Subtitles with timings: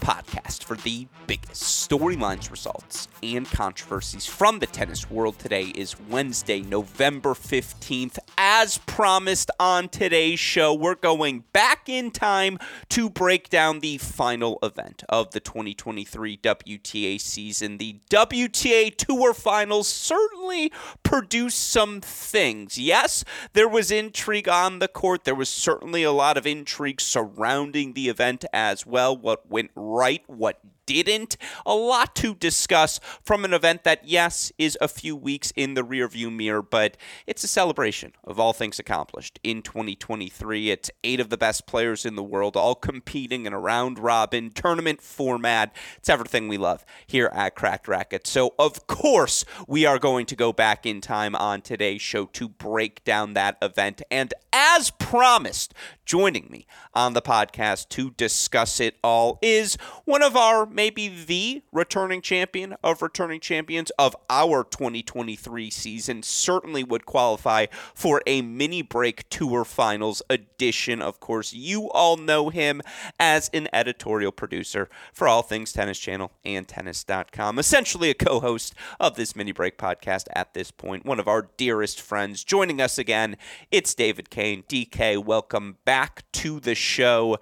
[0.00, 5.38] podcast for the biggest storylines, results, and controversies from the tennis world.
[5.38, 8.18] Today is Wednesday, November 15th.
[8.36, 14.58] As promised on today's show, we're going back in time to break down the final
[14.62, 17.78] event of the 2023 WTA season.
[17.78, 22.78] The WTA Tour Finals certainly produced some things.
[22.78, 27.92] Yes, there was intrigue on the court, there was certainly a lot of intrigue surrounding
[27.92, 29.16] the event as well.
[29.16, 31.36] What went right, what didn't.
[31.64, 35.82] A lot to discuss from an event that, yes, is a few weeks in the
[35.82, 40.70] rearview mirror, but it's a celebration of all things accomplished in 2023.
[40.70, 44.50] It's eight of the best players in the world, all competing in a round robin
[44.50, 45.74] tournament format.
[45.96, 48.26] It's everything we love here at Cracked Racquet.
[48.26, 52.48] So, of course, we are going to go back in time on today's show to
[52.48, 54.02] break down that event.
[54.10, 60.36] And as promised, joining me on the podcast to discuss it all is one of
[60.36, 66.22] our maybe the returning champion of returning champions of our 2023 season.
[66.22, 71.02] Certainly would qualify for a mini break tour finals edition.
[71.02, 72.80] Of course, you all know him
[73.18, 77.58] as an editorial producer for all things Tennis Channel and Tennis.com.
[77.58, 81.04] Essentially a co host of this mini break podcast at this point.
[81.04, 83.36] One of our dearest friends joining us again.
[83.70, 84.62] It's David Kane.
[84.62, 87.36] DK, welcome back to the show.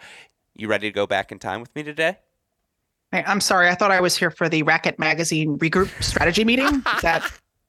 [0.56, 2.16] You ready to go back in time with me today?
[3.12, 3.69] I'm sorry.
[3.69, 6.66] I thought I was here for the Racquet Magazine regroup strategy meeting.
[6.66, 7.22] Is that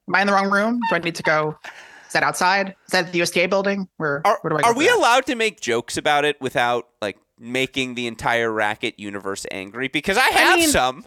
[0.08, 0.80] am I in the wrong room?
[0.90, 1.58] Do I need to go?
[2.06, 2.74] Is that outside?
[2.86, 3.88] Is that the USDA building?
[3.96, 4.96] Where, are, where do I Are we that?
[4.96, 9.88] allowed to make jokes about it without like making the entire racket universe angry?
[9.88, 11.06] Because I have I mean, some.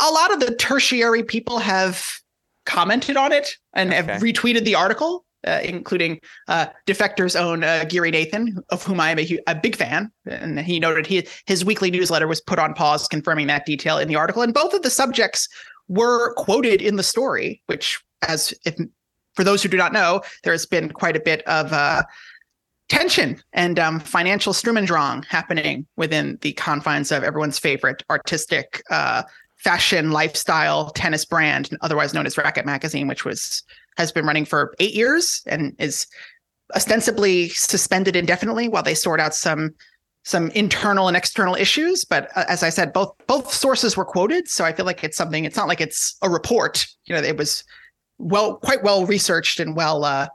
[0.00, 2.06] A lot of the tertiary people have
[2.66, 3.96] commented on it and okay.
[3.96, 9.10] have retweeted the article uh, including uh, Defector's own uh, Giri Nathan, of whom I
[9.10, 10.10] am a, a, big fan.
[10.26, 14.08] And he noted he, his weekly newsletter was put on pause, confirming that detail in
[14.08, 14.42] the article.
[14.42, 15.48] And both of the subjects
[15.88, 18.76] were quoted in the story, which, as if
[19.34, 22.02] for those who do not know, there has been quite a bit of uh,
[22.88, 28.82] tension and um, financial Sturm und Drang happening within the confines of everyone's favorite artistic
[28.90, 29.22] uh,
[29.56, 33.62] fashion lifestyle tennis brand, otherwise known as Racquet Magazine, which was
[33.96, 36.06] has been running for eight years and is
[36.74, 39.74] ostensibly suspended indefinitely while they sort out some
[40.24, 42.04] some internal and external issues.
[42.04, 45.16] But uh, as i said both both sources were quoted so i feel like it's
[45.16, 46.86] something it's not like it's a report.
[47.04, 47.64] You know it was
[48.18, 50.28] well quite well researched and well uh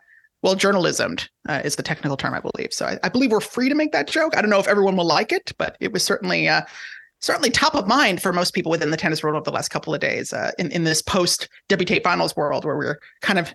[0.44, 2.73] well journalismed uh, is the technical term i believe.
[2.73, 4.38] So I, I, believe we're free to make that joke.
[4.38, 6.62] I don't know if everyone will like it but it was certainly uh
[7.19, 9.94] certainly top of mind for most people within the tennis world over the last couple
[9.94, 13.53] of days uh, in, in this post WTA finals world where we're kind of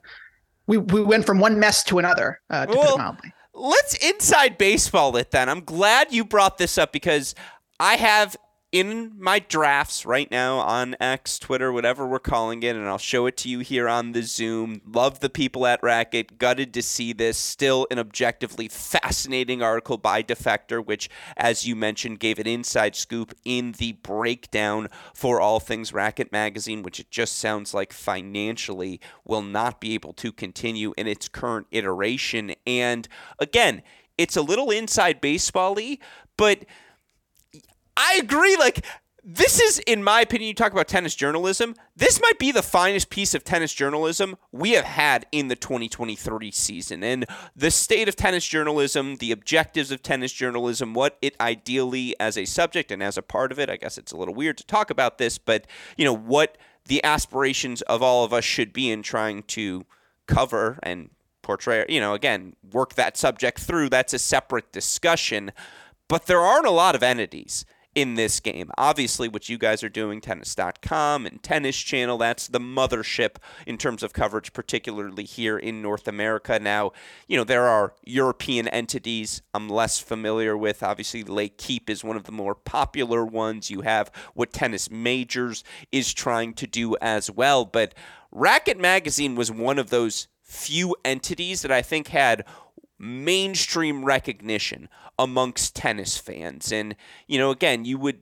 [0.66, 3.32] we, we went from one mess to another uh, to well, put it mildly.
[3.54, 5.48] Let's inside baseball it then.
[5.48, 7.34] I'm glad you brought this up because
[7.78, 8.36] I have
[8.72, 13.26] in my drafts right now on X, Twitter, whatever we're calling it, and I'll show
[13.26, 14.80] it to you here on the Zoom.
[14.86, 16.38] Love the people at Racquet.
[16.38, 17.36] Gutted to see this.
[17.36, 23.34] Still an objectively fascinating article by Defector, which, as you mentioned, gave an inside scoop
[23.44, 29.42] in the breakdown for all things Racquet Magazine, which it just sounds like financially will
[29.42, 32.54] not be able to continue in its current iteration.
[32.66, 33.06] And
[33.38, 33.82] again,
[34.16, 35.76] it's a little inside baseball
[36.36, 36.64] but
[37.96, 38.56] I agree.
[38.56, 38.84] Like,
[39.24, 41.76] this is, in my opinion, you talk about tennis journalism.
[41.94, 46.50] This might be the finest piece of tennis journalism we have had in the 2023
[46.50, 47.04] season.
[47.04, 52.36] And the state of tennis journalism, the objectives of tennis journalism, what it ideally as
[52.36, 54.66] a subject and as a part of it, I guess it's a little weird to
[54.66, 58.90] talk about this, but, you know, what the aspirations of all of us should be
[58.90, 59.86] in trying to
[60.26, 61.10] cover and
[61.42, 63.88] portray, you know, again, work that subject through.
[63.88, 65.52] That's a separate discussion.
[66.08, 68.70] But there aren't a lot of entities in this game.
[68.78, 73.36] Obviously, what you guys are doing, tennis.com and Tennis Channel, that's the mothership
[73.66, 76.58] in terms of coverage, particularly here in North America.
[76.58, 76.92] Now,
[77.28, 80.82] you know, there are European entities I'm less familiar with.
[80.82, 83.70] Obviously, L'Équipe is one of the more popular ones.
[83.70, 87.64] You have what Tennis Majors is trying to do as well.
[87.64, 87.94] But
[88.30, 92.44] Racquet Magazine was one of those few entities that I think had
[93.02, 94.88] mainstream recognition
[95.18, 96.70] amongst tennis fans.
[96.70, 96.94] And,
[97.26, 98.20] you know, again, you would,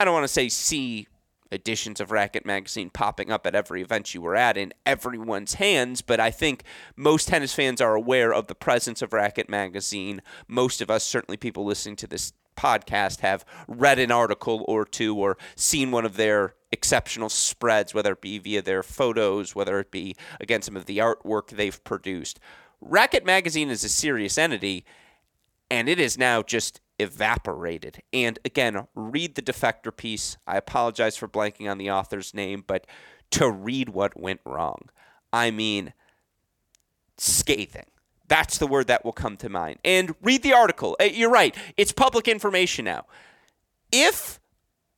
[0.00, 1.06] I don't want to say see
[1.52, 6.02] editions of Racquet Magazine popping up at every event you were at in everyone's hands,
[6.02, 6.64] but I think
[6.96, 10.20] most tennis fans are aware of the presence of Racquet Magazine.
[10.46, 15.16] Most of us, certainly people listening to this podcast, have read an article or two
[15.16, 19.90] or seen one of their exceptional spreads, whether it be via their photos, whether it
[19.90, 22.40] be against some of the artwork they've produced.
[22.80, 24.84] Racquet Magazine is a serious entity,
[25.70, 28.02] and it is now just evaporated.
[28.12, 30.36] And again, read the defector piece.
[30.46, 32.86] I apologize for blanking on the author's name, but
[33.32, 34.88] to read what went wrong,
[35.32, 35.92] I mean,
[37.16, 37.86] scathing.
[38.26, 39.78] That's the word that will come to mind.
[39.84, 40.96] And read the article.
[41.00, 43.06] Eh, you're right, it's public information now.
[43.90, 44.38] If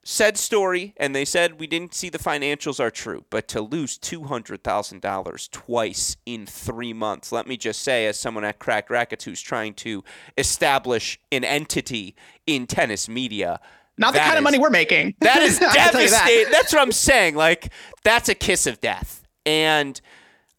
[0.02, 3.98] said story, and they said we didn't see the financials are true, but to lose
[3.98, 9.40] $200,000 twice in three months, let me just say, as someone at Cracked Racquets who's
[9.42, 10.02] trying to
[10.38, 12.14] establish an entity
[12.46, 13.60] in tennis media,
[13.98, 15.14] not the kind is, of money we're making.
[15.20, 16.10] That is devastating.
[16.10, 16.48] That.
[16.50, 17.34] That's what I'm saying.
[17.34, 17.70] Like,
[18.02, 19.22] that's a kiss of death.
[19.44, 20.00] And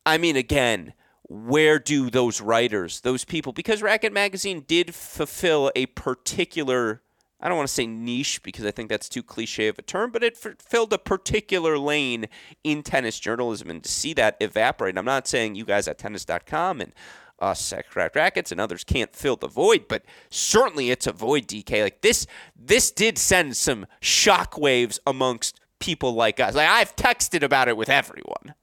[0.06, 0.94] I mean, again,
[1.24, 7.02] where do those writers, those people, because Racquet Magazine did fulfill a particular
[7.42, 10.12] I don't want to say niche because I think that's too cliche of a term,
[10.12, 12.28] but it f- filled a particular lane
[12.64, 13.70] in tennis journalism.
[13.70, 16.94] And to see that evaporate, I'm not saying you guys at tennis.com and
[17.40, 21.48] us at Cracked Racquets and others can't fill the void, but certainly it's a void,
[21.48, 21.82] DK.
[21.82, 26.54] Like this, this did send some shockwaves amongst people like us.
[26.54, 28.54] Like I've texted about it with everyone.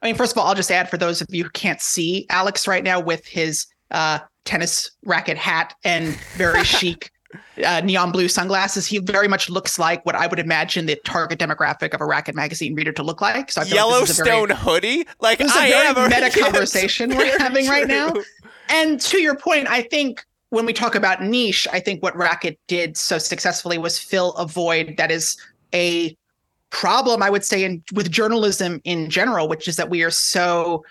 [0.00, 2.26] I mean, first of all, I'll just add for those of you who can't see
[2.30, 7.10] Alex right now with his uh, tennis racket hat and very chic
[7.64, 11.38] uh, neon blue sunglasses, he very much looks like what I would imagine the target
[11.38, 13.52] demographic of a Racquet magazine reader to look like.
[13.52, 17.10] So I Yellowstone like very, hoodie, like this I is a am very meta conversation
[17.10, 17.74] we're having true.
[17.74, 18.14] right now.
[18.70, 22.58] And to your point, I think when we talk about niche, I think what Racquet
[22.66, 25.36] did so successfully was fill a void that is
[25.74, 26.16] a
[26.70, 30.84] problem, I would say, in with journalism in general, which is that we are so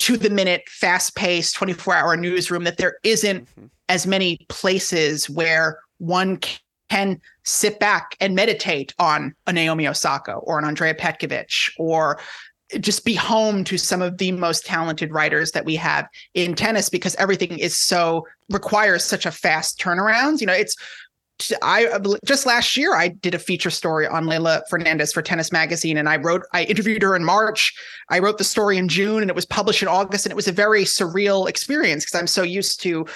[0.00, 3.66] to the minute, fast paced, 24 hour newsroom that there isn't mm-hmm.
[3.90, 6.38] As many places where one
[6.88, 12.18] can sit back and meditate on a Naomi Osaka or an Andrea Petkovic or
[12.78, 16.88] just be home to some of the most talented writers that we have in tennis
[16.88, 20.40] because everything is so requires such a fast turnaround.
[20.40, 20.76] You know, it's
[21.62, 25.96] I just last year I did a feature story on Leylah Fernandez for Tennis Magazine,
[25.96, 27.74] and I wrote I interviewed her in March.
[28.08, 30.48] I wrote the story in June, and it was published in August, and it was
[30.48, 33.06] a very surreal experience because I'm so used to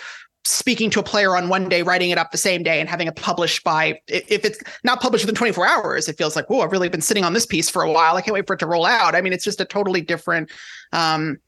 [0.44, 3.06] speaking to a player on one day, writing it up the same day, and having
[3.06, 6.72] it published by if it's not published within 24 hours, it feels like, oh, I've
[6.72, 8.16] really been sitting on this piece for a while.
[8.16, 9.14] I can't wait for it to roll out.
[9.14, 10.50] I mean, it's just a totally different
[10.92, 11.38] um,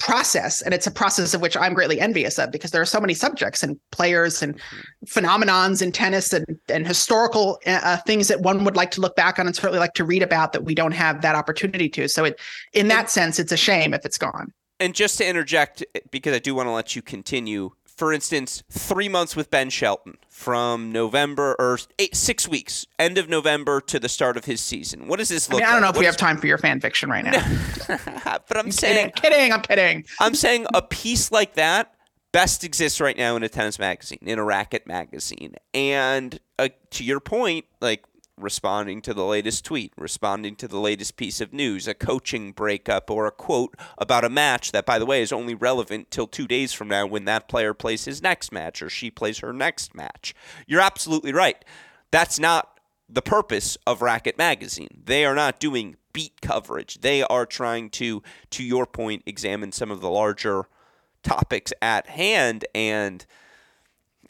[0.00, 3.00] process and it's a process of which i'm greatly envious of because there are so
[3.00, 4.58] many subjects and players and
[5.06, 9.14] phenomenons in tennis and, and historical uh, uh, things that one would like to look
[9.14, 12.08] back on and certainly like to read about that we don't have that opportunity to
[12.08, 12.40] so it
[12.72, 14.50] in that sense it's a shame if it's gone
[14.80, 17.70] and just to interject because i do want to let you continue
[18.00, 23.28] for instance, three months with Ben Shelton from November or eight, six weeks, end of
[23.28, 25.06] November to the start of his season.
[25.06, 25.82] What does this look I, mean, I don't like?
[25.82, 27.46] know if what we have time for your fan fiction right now.
[28.16, 30.06] but I'm, I'm saying, kidding, kidding, I'm kidding.
[30.18, 31.94] I'm saying a piece like that
[32.32, 35.56] best exists right now in a tennis magazine, in a racket magazine.
[35.74, 38.04] And uh, to your point, like
[38.40, 43.10] responding to the latest tweet, responding to the latest piece of news, a coaching breakup,
[43.10, 46.46] or a quote about a match that, by the way, is only relevant till two
[46.46, 49.94] days from now when that player plays his next match or she plays her next
[49.94, 50.34] match.
[50.66, 51.64] You're absolutely right.
[52.10, 55.02] That's not the purpose of Racquet Magazine.
[55.04, 57.00] They are not doing beat coverage.
[57.00, 60.64] They are trying to, to your point, examine some of the larger
[61.22, 63.26] topics at hand and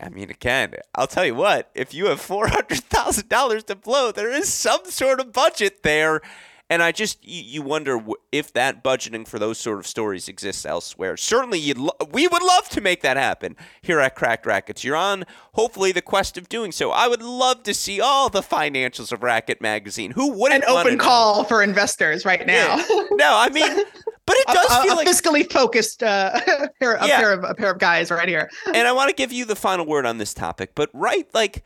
[0.03, 4.53] I mean, again, I'll tell you what, if you have $400,000 to blow, there is
[4.53, 6.23] some sort of budget there.
[6.71, 8.01] And I just, you, wonder
[8.31, 11.17] if that budgeting for those sort of stories exists elsewhere.
[11.17, 14.85] Certainly, you'd lo- we would love to make that happen here at Cracked Racquets.
[14.85, 15.25] You're on,
[15.55, 16.93] hopefully, the quest of doing so.
[16.93, 20.13] I would love to see all the financials of Racquet Magazine.
[20.13, 20.63] Who wouldn't?
[20.63, 22.77] An open call for investors right now.
[22.77, 22.85] Yeah.
[23.13, 23.77] No, I mean,
[24.25, 26.41] But it does a, feel a like fiscally focused uh,
[26.81, 27.19] pair, a yeah.
[27.19, 28.49] pair of a pair of guys right here.
[28.67, 30.77] and I want to give you the final word on this topic.
[30.77, 31.65] But right, like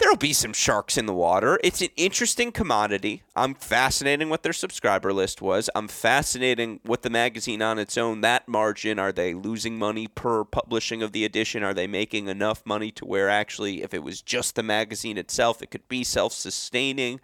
[0.00, 1.60] there'll be some sharks in the water.
[1.62, 3.22] It's an interesting commodity.
[3.36, 5.70] I'm fascinating what their subscriber list was.
[5.74, 10.44] I'm fascinating what the magazine on its own, that margin, are they losing money per
[10.44, 11.62] publishing of the edition?
[11.62, 15.62] Are they making enough money to where actually, if it was just the magazine itself,
[15.62, 17.20] it could be self sustaining?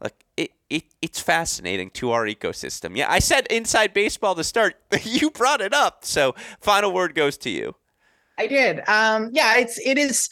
[0.00, 2.96] Like it, it, it's fascinating to our ecosystem.
[2.96, 4.76] Yeah, I said inside baseball to start.
[5.02, 6.04] you brought it up.
[6.04, 7.76] So final word goes to you.
[8.36, 8.80] I did.
[8.88, 10.28] Um, yeah, it's it is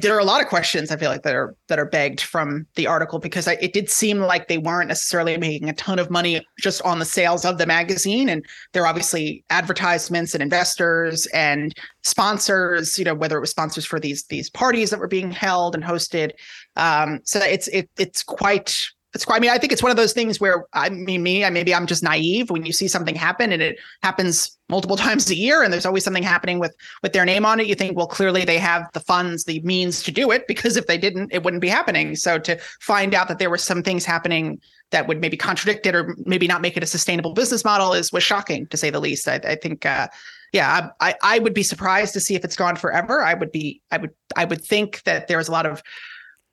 [0.00, 2.66] there are a lot of questions I feel like that are that are begged from
[2.74, 6.10] the article because I, it did seem like they weren't necessarily making a ton of
[6.10, 11.26] money just on the sales of the magazine, and there are obviously advertisements and investors
[11.26, 12.98] and sponsors.
[12.98, 15.84] You know, whether it was sponsors for these these parties that were being held and
[15.84, 16.32] hosted.
[16.76, 19.96] Um, so it's it it's quite it's quite, I mean, I think it's one of
[19.96, 23.16] those things where I mean, me, I maybe I'm just naive when you see something
[23.16, 27.14] happen and it happens multiple times a year and there's always something happening with with
[27.14, 27.66] their name on it.
[27.66, 30.86] You think, well, clearly they have the funds, the means to do it because if
[30.86, 32.14] they didn't, it wouldn't be happening.
[32.14, 34.60] So to find out that there were some things happening
[34.92, 38.12] that would maybe contradict it or maybe not make it a sustainable business model is
[38.12, 39.26] was shocking to say the least.
[39.26, 40.06] I, I think, uh,
[40.52, 43.20] yeah, I, I would be surprised to see if it's gone forever.
[43.20, 45.82] I would be, I would, I would think that there was a lot of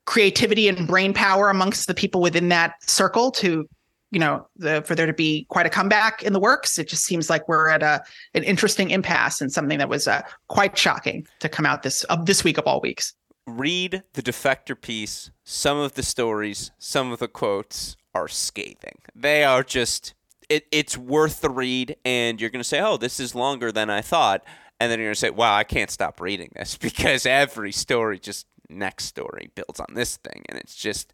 [0.06, 3.68] creativity and brain power amongst the people within that circle to
[4.12, 6.78] you know the for there to be quite a comeback in the works.
[6.78, 8.02] It just seems like we're at a
[8.34, 12.26] an interesting impasse and something that was uh, quite shocking to come out this of
[12.26, 13.12] this week of all weeks.
[13.46, 15.30] Read the defector piece.
[15.44, 18.98] Some of the stories some of the quotes are scathing.
[19.14, 20.14] They are just
[20.48, 23.90] it, it's worth the read and you're going to say oh this is longer than
[23.90, 24.44] i thought.
[24.78, 28.20] And then you're going to say wow i can't stop reading this because every story
[28.20, 31.12] just next story builds on this thing, and it's just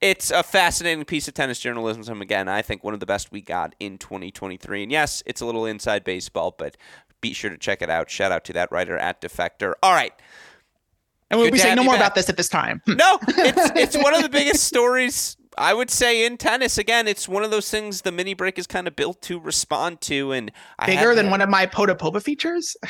[0.00, 2.20] it's a fascinating piece of tennis journalism.
[2.20, 4.84] Again, I think one of the best we got in 2023.
[4.84, 6.76] And yes, it's a little inside baseball, but
[7.20, 8.08] be sure to check it out.
[8.08, 9.72] Shout out to that writer at Defector.
[9.82, 10.12] All right.
[11.30, 12.00] And we'll be saying no more back.
[12.00, 12.80] about this at this time.
[12.86, 16.78] no, it's it's one of the biggest stories I would say in tennis.
[16.78, 20.00] Again, it's one of those things the mini break is kind of built to respond
[20.02, 20.50] to, and
[20.86, 22.76] bigger than one of my Potapova features.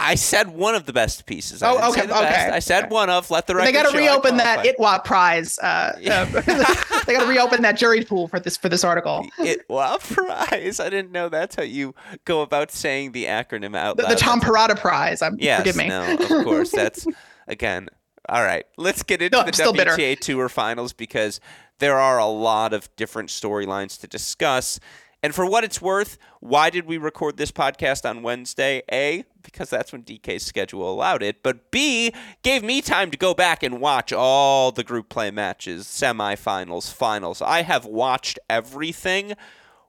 [0.00, 1.62] I said one of the best pieces.
[1.62, 2.08] I oh, okay, okay.
[2.08, 2.52] Best.
[2.52, 2.94] I said okay.
[2.94, 3.30] one of.
[3.30, 3.68] Let the record.
[3.68, 5.58] They got to reopen that ITWA prize.
[5.58, 6.24] Uh, uh,
[7.06, 9.26] they got to reopen that jury pool for this for this article.
[9.38, 10.80] ITWA prize.
[10.80, 14.08] I didn't know that's how you go about saying the acronym out loud.
[14.08, 15.22] The, the Tom Perrotta prize.
[15.22, 15.88] I'm, yes, forgive me.
[15.88, 16.70] no, of course.
[16.70, 17.06] That's
[17.46, 17.88] again.
[18.28, 20.16] All right, let's get into no, the WTA bitter.
[20.16, 21.40] Tour Finals because
[21.78, 24.78] there are a lot of different storylines to discuss.
[25.22, 28.82] And for what it's worth, why did we record this podcast on Wednesday?
[28.90, 33.34] A, because that's when DK's schedule allowed it, but B, gave me time to go
[33.34, 37.42] back and watch all the group play matches, semifinals, finals.
[37.42, 39.34] I have watched everything.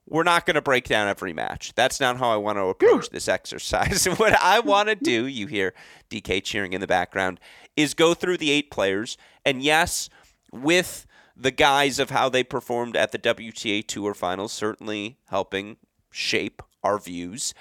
[0.08, 1.74] We're not going to break down every match.
[1.76, 4.06] That's not how I want to approach this exercise.
[4.18, 5.74] what I want to do, you hear
[6.10, 7.40] DK cheering in the background,
[7.78, 9.18] is go through the eight players.
[9.46, 10.10] And yes,
[10.52, 11.06] with
[11.36, 15.78] the guise of how they performed at the WTA Tour Finals, certainly helping
[16.12, 17.54] shape our views.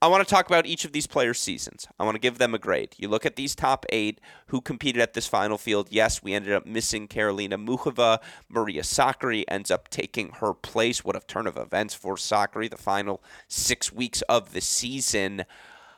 [0.00, 1.88] I want to talk about each of these players' seasons.
[1.98, 2.94] I want to give them a grade.
[2.98, 5.88] You look at these top eight who competed at this final field.
[5.90, 8.20] Yes, we ended up missing Karolina Muchova.
[8.48, 11.04] Maria Sakkari ends up taking her place.
[11.04, 15.40] What a turn of events for Sakkari, the final six weeks of the season.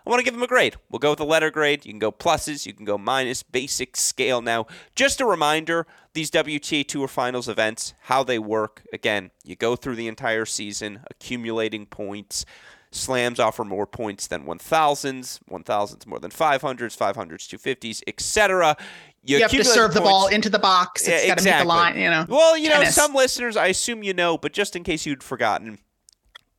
[0.06, 0.76] I want to give them a grade.
[0.88, 1.84] We'll go with a letter grade.
[1.84, 4.40] You can go pluses, you can go minus, basic scale.
[4.40, 8.82] Now, just a reminder these WTA Tour Finals events, how they work.
[8.94, 12.46] Again, you go through the entire season, accumulating points.
[12.92, 18.76] Slams offer more points than 1000s, 1000s more than 500s, 500s 250s, etc.
[19.22, 21.02] You, you have to serve the ball into the box.
[21.02, 21.64] It's yeah, got to exactly.
[21.64, 22.26] the line, you know.
[22.28, 22.96] Well, you tennis.
[22.96, 25.78] know, some listeners, I assume you know, but just in case you'd forgotten,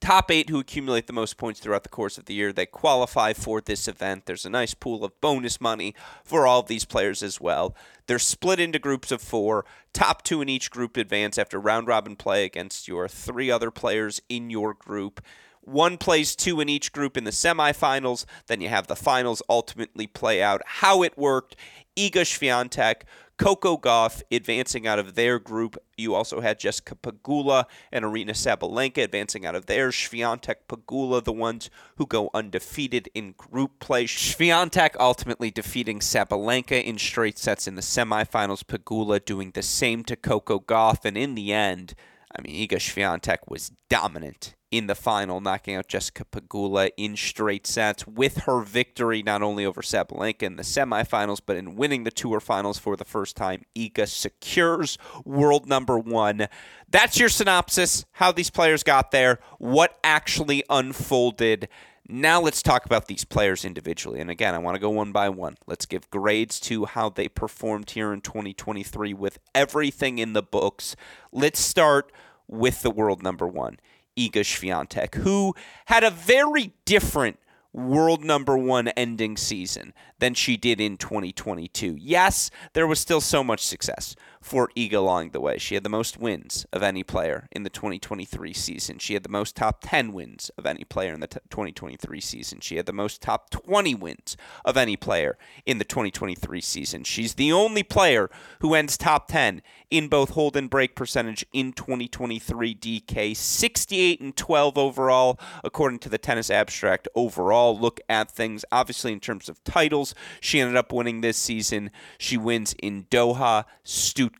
[0.02, 2.52] top eight who accumulate the most points throughout the course of the year.
[2.52, 4.26] They qualify for this event.
[4.26, 7.76] There's a nice pool of bonus money for all of these players as well.
[8.08, 9.64] They're split into groups of four.
[9.94, 14.22] Top two in each group advance after round robin play against your three other players
[14.28, 15.22] in your group.
[15.62, 18.26] One plays two in each group in the semifinals.
[18.48, 20.62] Then you have the finals ultimately play out.
[20.66, 21.56] How it worked.
[21.96, 23.04] Iga Swiatek
[23.42, 25.76] Coco Gauff advancing out of their group.
[25.98, 29.96] You also had Jessica Pegula and Aryna Sabalenka advancing out of theirs.
[29.96, 34.06] Swiatek, Pegula, the ones who go undefeated in group play.
[34.06, 38.64] Swiatek ultimately defeating Sabalenka in straight sets in the semifinals.
[38.64, 41.04] Pegula doing the same to Coco Gauff.
[41.04, 41.96] And in the end,
[42.36, 47.68] I mean, Iga Swiatek was dominant in the final, knocking out Jessica Pegula in straight
[47.68, 52.12] sets with her victory not only over Sabalenka in the semifinals, but in winning the
[52.12, 53.64] tour finals for the first time.
[53.76, 56.48] Iga secures world number one.
[56.90, 61.68] That's your synopsis, how these players got there, what actually unfolded.
[62.14, 64.20] Now let's talk about these players individually.
[64.20, 65.56] And again, I want to go one by one.
[65.66, 70.98] Let's give grades to how they performed here in 2023 with everything in the books.
[71.32, 72.12] Let's start
[72.50, 73.80] with the world number one,
[74.18, 77.40] Iga Swiatek, who had a very different
[77.72, 81.96] world number one ending season than she did in 2022.
[81.98, 85.58] Yes, there was still so much success for Iga along the way.
[85.58, 88.98] She had the most wins of any player in the 2023 season.
[88.98, 92.60] She had the most top 10 wins of any player in the t- 2023 season.
[92.60, 97.04] She had the most top 20 wins of any player in the 2023 season.
[97.04, 98.30] She's the only player
[98.62, 103.36] who ends top 10 in both hold and break percentage in 2023 DK.
[103.36, 108.66] 68 and 12 overall, according to the Tennis Abstract overall look at things.
[108.72, 111.92] Obviously, in terms of titles, she ended up winning this season.
[112.18, 114.31] She wins in Doha, Stuttgart,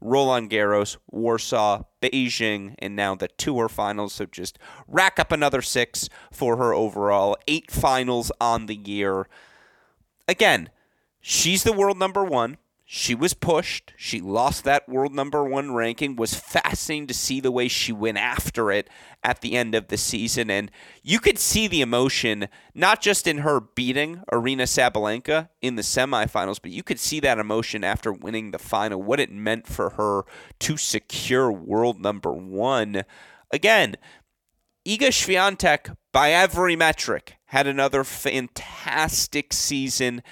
[0.00, 4.12] Roland Garros, Warsaw, Beijing, and now the tour finals.
[4.12, 7.36] So just rack up another six for her overall.
[7.48, 9.26] Eight finals on the year.
[10.28, 10.68] Again,
[11.20, 12.58] she's the world number one.
[12.86, 13.94] She was pushed.
[13.96, 16.16] She lost that world number one ranking.
[16.16, 18.90] Was fascinating to see the way she went after it
[19.22, 20.50] at the end of the season.
[20.50, 20.70] And
[21.02, 26.60] you could see the emotion, not just in her beating Aryna Sabalenka in the semifinals,
[26.60, 30.24] but you could see that emotion after winning the final, what it meant for her
[30.60, 33.04] to secure world number one.
[33.50, 33.96] Again,
[34.86, 40.22] Iga Swiatek, by every metric, had another fantastic season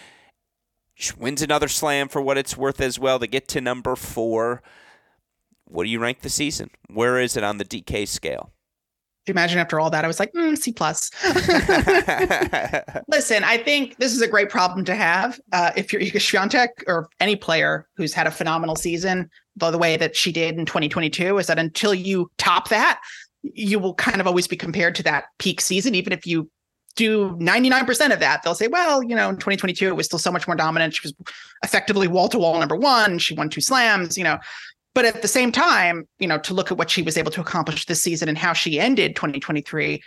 [1.16, 4.62] wins another slam for what it's worth as well to get to number four.
[5.64, 6.70] What do you rank the season?
[6.88, 8.52] Where is it on the DK scale?
[9.26, 11.10] Imagine after all that, I was like, mm, C plus.
[13.08, 15.40] Listen, I think this is a great problem to have.
[15.52, 19.78] Uh, if you're Iga Swiatek or any player who's had a phenomenal season, though the
[19.78, 23.00] way that she did in 2022, is that until you top that,
[23.42, 26.50] you will kind of always be compared to that peak season, even if you
[26.94, 30.30] do 99% of that, they'll say, well, you know, in 2022, it was still so
[30.30, 30.94] much more dominant.
[30.94, 31.14] She was
[31.64, 33.18] effectively wall to wall number one.
[33.18, 34.38] She won two slams, you know.
[34.94, 37.40] But at the same time, you know, to look at what she was able to
[37.40, 40.02] accomplish this season and how she ended 2023,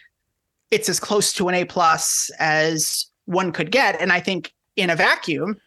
[0.70, 4.00] it's as close to an A plus as one could get.
[4.00, 5.58] And I think in a vacuum,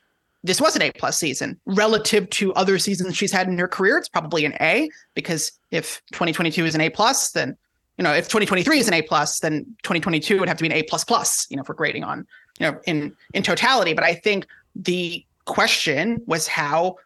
[0.44, 3.98] this was an A plus season relative to other seasons she's had in her career.
[3.98, 7.56] It's probably an A because if 2022 is an A plus, then
[7.98, 10.72] you know, if 2023 is an A plus, then 2022 would have to be an
[10.72, 12.26] A plus plus, you know, for grading on,
[12.60, 13.92] you know, in in totality.
[13.92, 14.46] But I think
[14.76, 16.96] the question was how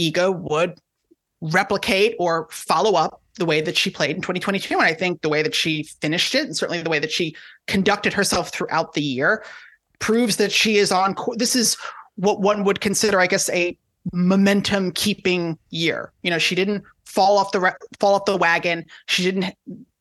[0.00, 0.78] Iga would
[1.40, 4.74] replicate or follow up the way that she played in 2022.
[4.74, 7.36] And I think the way that she finished it, and certainly the way that she
[7.66, 9.44] conducted herself throughout the year,
[9.98, 11.14] proves that she is on.
[11.36, 11.76] This is
[12.16, 13.76] what one would consider, I guess, a
[14.12, 16.12] momentum keeping year.
[16.22, 18.86] You know, she didn't fall off the fall off the wagon.
[19.06, 19.54] She didn't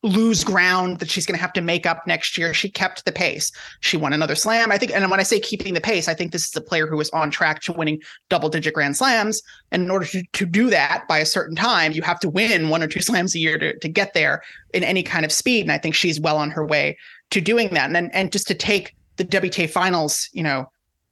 [0.03, 2.53] lose ground that she's going to have to make up next year.
[2.53, 3.51] She kept the pace.
[3.79, 4.71] She won another slam.
[4.71, 6.87] I think, and when I say keeping the pace, I think this is a player
[6.87, 9.41] who is on track to winning double digit grand slams.
[9.71, 12.69] And in order to, to do that by a certain time, you have to win
[12.69, 15.61] one or two slams a year to, to get there in any kind of speed.
[15.61, 16.97] And I think she's well on her way
[17.31, 17.85] to doing that.
[17.85, 20.69] And then, and just to take the WTA finals, you know,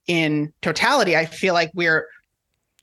[0.07, 2.07] in totality, I feel like we're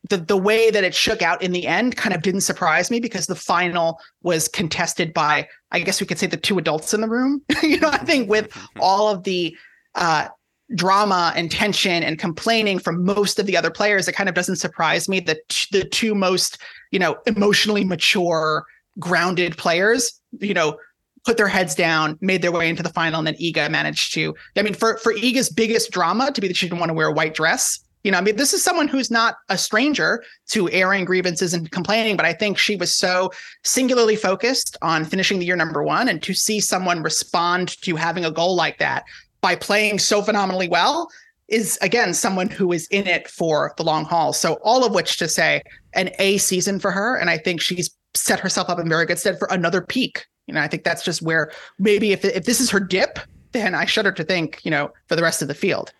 [0.09, 3.01] the the way that it shook out in the end kind of didn't surprise me
[3.01, 7.01] because the final was contested by I guess we could say the two adults in
[7.01, 7.43] the room.
[7.63, 9.57] you know, I think with all of the
[9.95, 10.29] uh,
[10.75, 14.57] drama and tension and complaining from most of the other players, it kind of doesn't
[14.57, 15.39] surprise me that
[15.73, 16.59] the two most
[16.91, 18.65] you know emotionally mature,
[18.99, 20.79] grounded players, you know,
[21.25, 24.35] put their heads down, made their way into the final, and then Iga managed to.
[24.57, 27.09] I mean, for for Iga's biggest drama to be that she didn't want to wear
[27.09, 30.71] a white dress you know, I mean, this is someone who's not a stranger to
[30.71, 33.31] airing grievances and complaining, but I think she was so
[33.65, 36.09] singularly focused on finishing the year number one.
[36.09, 39.05] And to see someone respond to having a goal like that
[39.41, 41.09] by playing so phenomenally well
[41.49, 44.33] is, again, someone who is in it for the long haul.
[44.33, 45.63] So, all of which to say,
[45.95, 47.17] an A season for her.
[47.17, 50.27] And I think she's set herself up in very good stead for another peak.
[50.47, 53.19] You know, I think that's just where maybe if, if this is her dip,
[53.53, 55.93] then I shudder to think, you know, for the rest of the field.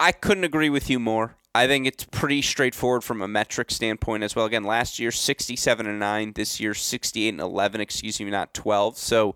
[0.00, 1.36] I couldn't agree with you more.
[1.54, 4.46] I think it's pretty straightforward from a metric standpoint as well.
[4.46, 8.96] Again, last year 67 and 9, this year 68 and 11, excuse me, not 12.
[8.96, 9.34] So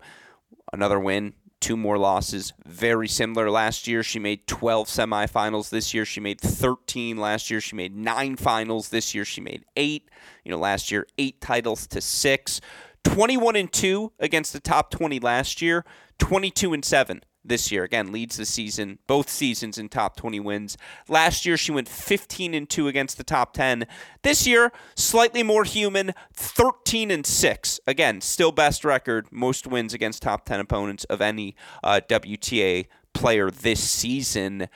[0.73, 3.51] another win, two more losses, very similar.
[3.51, 5.69] Last year she made 12 semifinals.
[5.69, 7.17] This year she made 13.
[7.17, 8.89] Last year she made 9 finals.
[8.89, 10.09] This year she made 8.
[10.43, 12.61] You know, last year 8 titles to 6.
[13.03, 15.85] 21 and 2 against the top 20 last year,
[16.17, 17.83] 22 and 7 this year.
[17.83, 20.77] Again, leads the season, both seasons in top 20 wins.
[21.07, 23.87] Last year, she went 15 and 2 against the top 10.
[24.23, 27.79] This year, slightly more human, 13 and 6.
[27.87, 33.49] Again, still best record, most wins against top 10 opponents of any uh, WTA player
[33.49, 34.67] this season.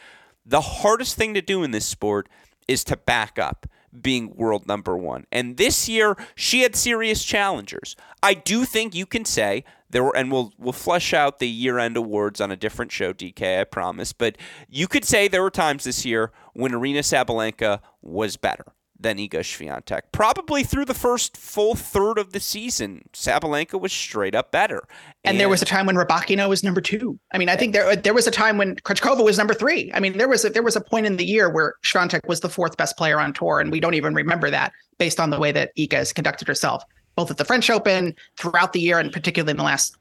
[0.45, 2.29] The hardest thing to do in this sport
[2.67, 3.67] is to back up
[4.01, 5.25] being world number one.
[5.31, 7.95] And this year, she had serious challengers.
[8.21, 11.97] I do think you can say there were, and we'll we'll flesh out the year-end
[11.97, 13.61] awards on a different show, DK.
[13.61, 14.13] I promise.
[14.13, 18.65] But you could say there were times this year when Aryna Sabalenka was better
[18.99, 20.01] than Iga Swiatek.
[20.11, 24.87] Probably through the first full third of the season, Sabalenka was straight up better.
[25.23, 27.17] And, and there was a time when Rybakina was number two.
[27.33, 29.91] I mean, I think there there was a time when Krejcikova was number three.
[29.93, 32.41] I mean, there was a, there was a point in the year where Swiatek was
[32.41, 35.39] the fourth best player on tour, and we don't even remember that based on the
[35.39, 36.83] way that Iga has conducted herself,
[37.19, 39.97] both at the French Open, throughout the year, and particularly in the last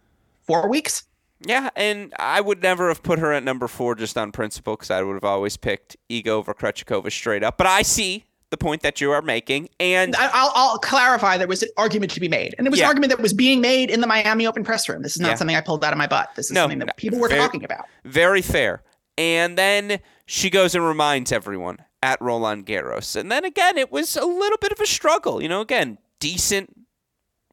[0.47, 1.03] four weeks.
[1.45, 4.93] Yeah, and I would never have put her at number four just on principle because
[4.93, 7.59] I would have always picked Iga over Krejcikova straight up.
[7.59, 9.69] But I see the point that you are making.
[9.81, 12.55] And I'll, I'll clarify there was an argument to be made.
[12.57, 12.87] And it was yeah.
[12.87, 15.03] an argument that was being made in the Miami Open press room.
[15.03, 15.35] This is not yeah.
[15.35, 16.31] something I pulled out of my butt.
[16.37, 17.87] This is no, something that people were very, talking about.
[18.05, 18.83] Very fair.
[19.17, 23.17] And then she goes and reminds everyone at Roland Garros.
[23.17, 25.43] And then again, it was a little bit of a struggle.
[25.43, 26.75] You know, again, decent,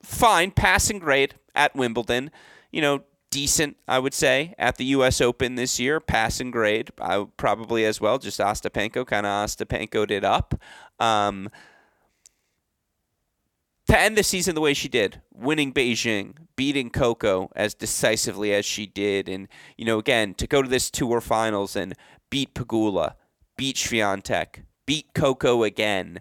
[0.05, 2.31] fine, passing grade at Wimbledon.
[2.71, 5.19] You know, decent, I would say, at the U.S.
[5.19, 5.99] Open this year.
[5.99, 8.17] Passing grade, I probably as well.
[8.17, 10.55] Just Ostapenko kind of Ostapenkoed it up.
[10.99, 11.49] Um,
[13.87, 18.65] to end the season the way she did, winning Beijing, beating Coco as decisively as
[18.65, 21.93] she did, and you know, again, to go to this tour finals and
[22.29, 23.13] beat Pegula,
[23.57, 26.19] beat Swiatek, beat Coco again,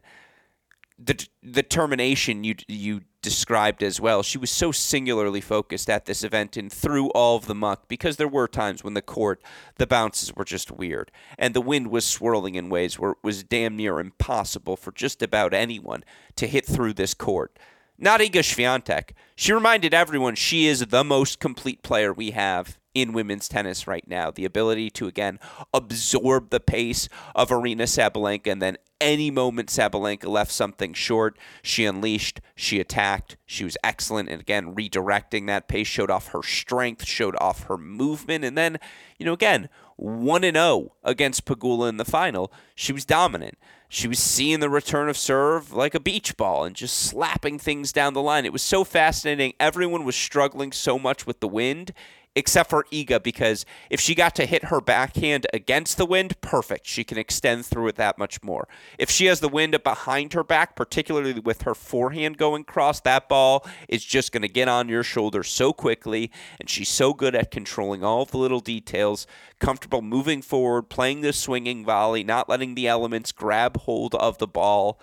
[0.98, 4.22] the determination you you described as well.
[4.22, 8.16] She was so singularly focused at this event and through all of the muck because
[8.16, 9.42] there were times when the court,
[9.76, 13.42] the bounces were just weird and the wind was swirling in ways where it was
[13.42, 16.04] damn near impossible for just about anyone
[16.36, 17.58] to hit through this court.
[17.98, 19.10] Not Iga.
[19.34, 24.06] She reminded everyone she is the most complete player we have in women's tennis right
[24.06, 24.30] now.
[24.30, 25.38] The ability to, again,
[25.72, 31.84] absorb the pace of Aryna Sabalenka and then any moment Sabalenka left something short, she
[31.84, 34.28] unleashed, she attacked, she was excellent.
[34.30, 38.44] And again, redirecting that pace showed off her strength, showed off her movement.
[38.44, 38.78] And then,
[39.18, 43.58] you know, again, 1 0 against Pegula in the final, she was dominant.
[43.88, 47.92] She was seeing the return of serve like a beach ball and just slapping things
[47.92, 48.44] down the line.
[48.44, 49.52] It was so fascinating.
[49.60, 51.92] Everyone was struggling so much with the wind
[52.36, 56.86] except for Iga, because if she got to hit her backhand against the wind, perfect.
[56.86, 58.68] She can extend through it that much more.
[58.98, 63.28] If she has the wind behind her back, particularly with her forehand going cross, that
[63.28, 67.34] ball is just going to get on your shoulder so quickly, and she's so good
[67.34, 69.26] at controlling all the little details,
[69.60, 74.46] comfortable moving forward, playing the swinging volley, not letting the elements grab hold of the
[74.46, 75.00] ball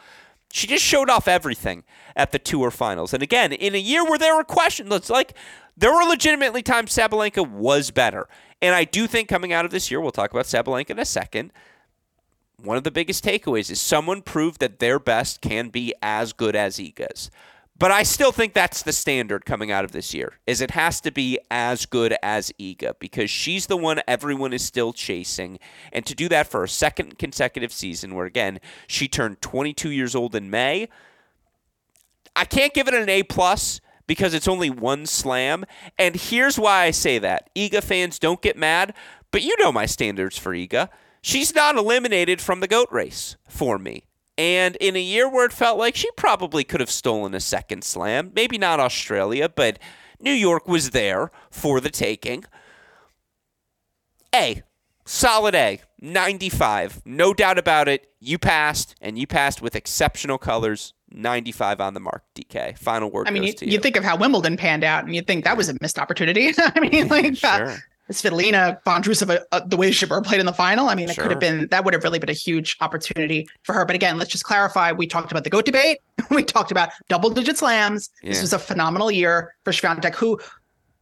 [0.52, 1.84] she just showed off everything
[2.16, 3.14] at the tour finals.
[3.14, 5.34] And again, in a year where there were questions, it's like
[5.78, 8.28] there were legitimately times Sabalenka was better.
[8.62, 11.06] And I do think coming out of this year, we'll talk about Sabalenka in a
[11.06, 11.52] second.
[12.58, 16.56] One of the biggest takeaways is someone proved that their best can be as good
[16.56, 17.32] as Iga's.
[17.82, 20.34] But I still think that's the standard coming out of this year.
[20.46, 24.64] Is it has to be as good as Iga because she's the one everyone is
[24.64, 25.58] still chasing
[25.92, 30.14] and to do that for a second consecutive season where again she turned 22 years
[30.14, 30.90] old in May
[32.36, 35.66] I can't give it an A plus because it's only one slam.
[35.98, 37.50] And here's why I say that.
[37.56, 38.94] Iga fans don't get mad,
[39.32, 40.90] but you know my standards for Iga.
[41.24, 44.04] She's not eliminated from the GOAT race for me.
[44.38, 47.84] And in a year where it felt like she probably could have stolen a second
[47.84, 49.78] slam, maybe not Australia, but
[50.20, 52.46] New York was there for the taking.
[54.34, 54.64] A.
[55.06, 55.82] Solid A.
[56.00, 57.02] 95.
[57.06, 58.08] No doubt about it.
[58.20, 60.94] You passed, and you passed with exceptional colors.
[61.14, 62.78] 95 on the mark, DK.
[62.78, 63.28] Final word.
[63.28, 63.80] I mean, you, you.
[63.80, 66.54] think of how Wimbledon panned out, and you think that was a missed opportunity.
[66.58, 67.70] I mean, like, uh, sure.
[67.70, 67.78] uh,
[68.12, 70.90] Svitolina Vondrousova, uh, the way she played in the final.
[70.90, 71.24] I mean, it sure.
[71.24, 73.86] could have been that would have really been a huge opportunity for her.
[73.86, 76.00] But again, let's just clarify: we talked about the goat debate.
[76.30, 78.10] we talked about double digit slams.
[78.24, 78.30] Yeah.
[78.30, 80.40] This was a phenomenal year for Swiatek, who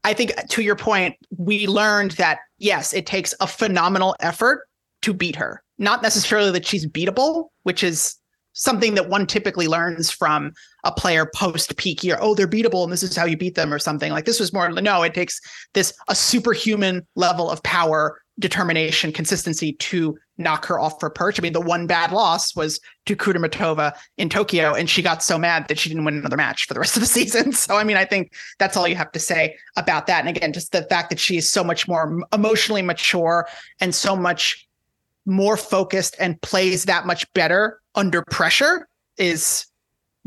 [0.04, 4.67] I think, to your point, we learned that yes, it takes a phenomenal effort
[5.02, 5.62] to beat her.
[5.78, 8.15] Not necessarily that she's beatable, which is
[8.60, 12.17] something that one typically learns from a player post peak year.
[12.22, 14.12] Oh, they're beatable and this is how you beat them or something.
[14.12, 15.39] Like this was more no, it takes
[15.74, 21.39] this a superhuman level of power, determination, consistency to knock her off her perch.
[21.39, 25.38] I mean, the one bad loss was to Kudermetova in Tokyo, and she got so
[25.38, 27.52] mad that she didn't win another match for the rest of the season.
[27.52, 30.26] So, I mean, I think that's all you have to say about that.
[30.26, 33.48] And again, just the fact that she is so much more emotionally mature
[33.82, 34.68] and so much
[35.25, 39.65] more focused and plays that much better under pressure is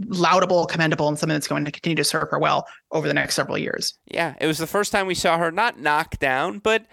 [0.07, 3.35] laudable, commendable, and something that's going to continue to serve her well over the next
[3.35, 3.99] several years.
[4.07, 6.87] Yeah, it was the first time we saw her not knocked down, but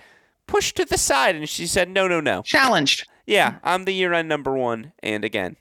[0.47, 3.07] pushed to the side, and she said, "No, no, no." Challenged.
[3.25, 5.55] Yeah, I'm the year-end number one, and again,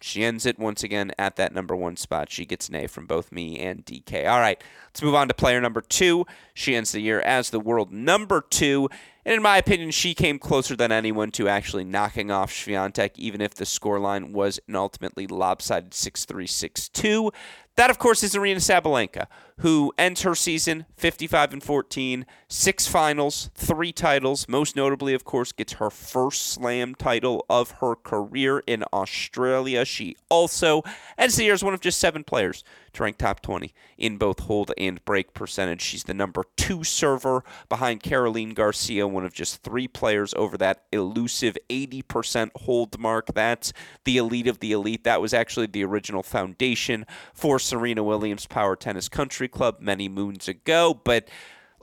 [0.00, 2.30] she ends it once again at that number one spot.
[2.30, 4.28] She gets an A from both me and DK.
[4.28, 6.24] All right, let's move on to player number two.
[6.54, 8.88] She ends the year as the world number two.
[9.28, 13.42] And in my opinion, she came closer than anyone to actually knocking off Swiatek, even
[13.42, 17.30] if the scoreline was an ultimately lopsided 6 3 6 2.
[17.76, 19.26] That, of course, is Aryna Sabalenka,
[19.58, 24.48] who ends her season 55 and 14, six finals, three titles.
[24.48, 29.84] Most notably, of course, gets her first slam title of her career in Australia.
[29.84, 30.82] She also
[31.16, 34.40] ends the year as one of just seven players to rank top 20 in both
[34.40, 35.82] hold and break percentage.
[35.82, 40.84] She's the number two server behind Caroline Garcia, one of just three players over that
[40.92, 43.34] elusive 80% hold mark.
[43.34, 43.72] That's
[44.04, 45.04] the elite of the elite.
[45.04, 50.48] That was actually the original foundation for Serena Williams Power Tennis Country Club many moons
[50.48, 51.00] ago.
[51.02, 51.28] But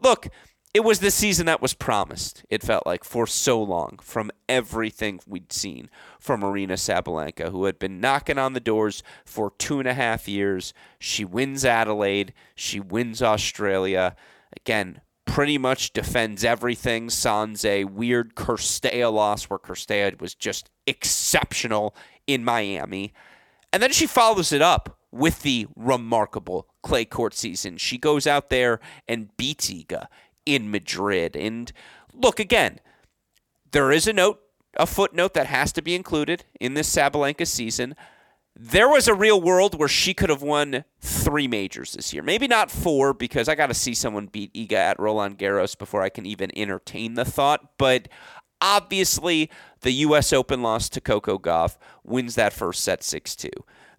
[0.02, 0.28] look,
[0.76, 5.22] it was the season that was promised, it felt like, for so long from everything
[5.26, 9.88] we'd seen from Aryna Sabalenka, who had been knocking on the doors for two and
[9.88, 10.74] a half years.
[11.00, 14.18] She wins Adelaide, she wins Australia.
[14.58, 17.10] Again, pretty much defends everything.
[17.10, 21.96] Sans a weird Cirstea loss where Cirstea was just exceptional
[22.28, 23.14] in Miami.
[23.72, 27.78] And then she follows it up with the remarkable clay court season.
[27.78, 30.08] She goes out there and beats Iga
[30.46, 31.36] in Madrid.
[31.38, 31.72] And
[32.14, 32.80] look, again,
[33.72, 34.42] there is a note,
[34.76, 37.96] a footnote that has to be included in this Sabalenka season.
[38.58, 42.24] There was a real world where she could have won three majors this year.
[42.24, 46.02] Maybe not four, because I got to see someone beat Iga at Roland Garros before
[46.02, 47.78] I can even entertain the thought.
[47.78, 48.10] But
[48.62, 49.50] obviously,
[49.82, 50.32] the U.S.
[50.32, 53.50] Open loss to Coco Gauff wins that first set 6 2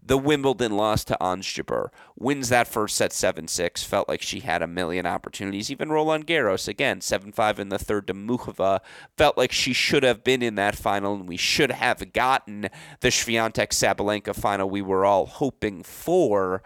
[0.06, 3.82] the Wimbledon loss to Jabeur, wins that first set 7 6.
[3.82, 5.70] Felt like she had a million opportunities.
[5.70, 8.80] Even Roland Garros, again, 7 5 in the third to Muchova.
[9.16, 12.68] Felt like she should have been in that final, and we should have gotten
[13.00, 16.62] the Swiatek Sabalenka final we were all hoping for.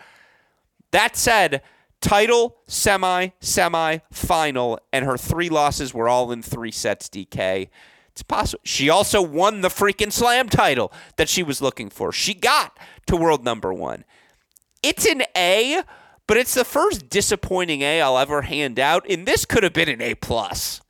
[0.91, 1.63] That said,
[2.01, 7.69] title, semi, semi, final, and her three losses were all in three sets, DK.
[8.21, 8.61] It's possible.
[8.67, 12.13] She also won the freaking slam title that she was looking for.
[12.13, 14.05] She got to world number one.
[14.83, 15.83] It's an A,
[16.27, 19.89] but it's the first disappointing A I'll ever hand out, and this could have been
[19.89, 20.83] an A plus.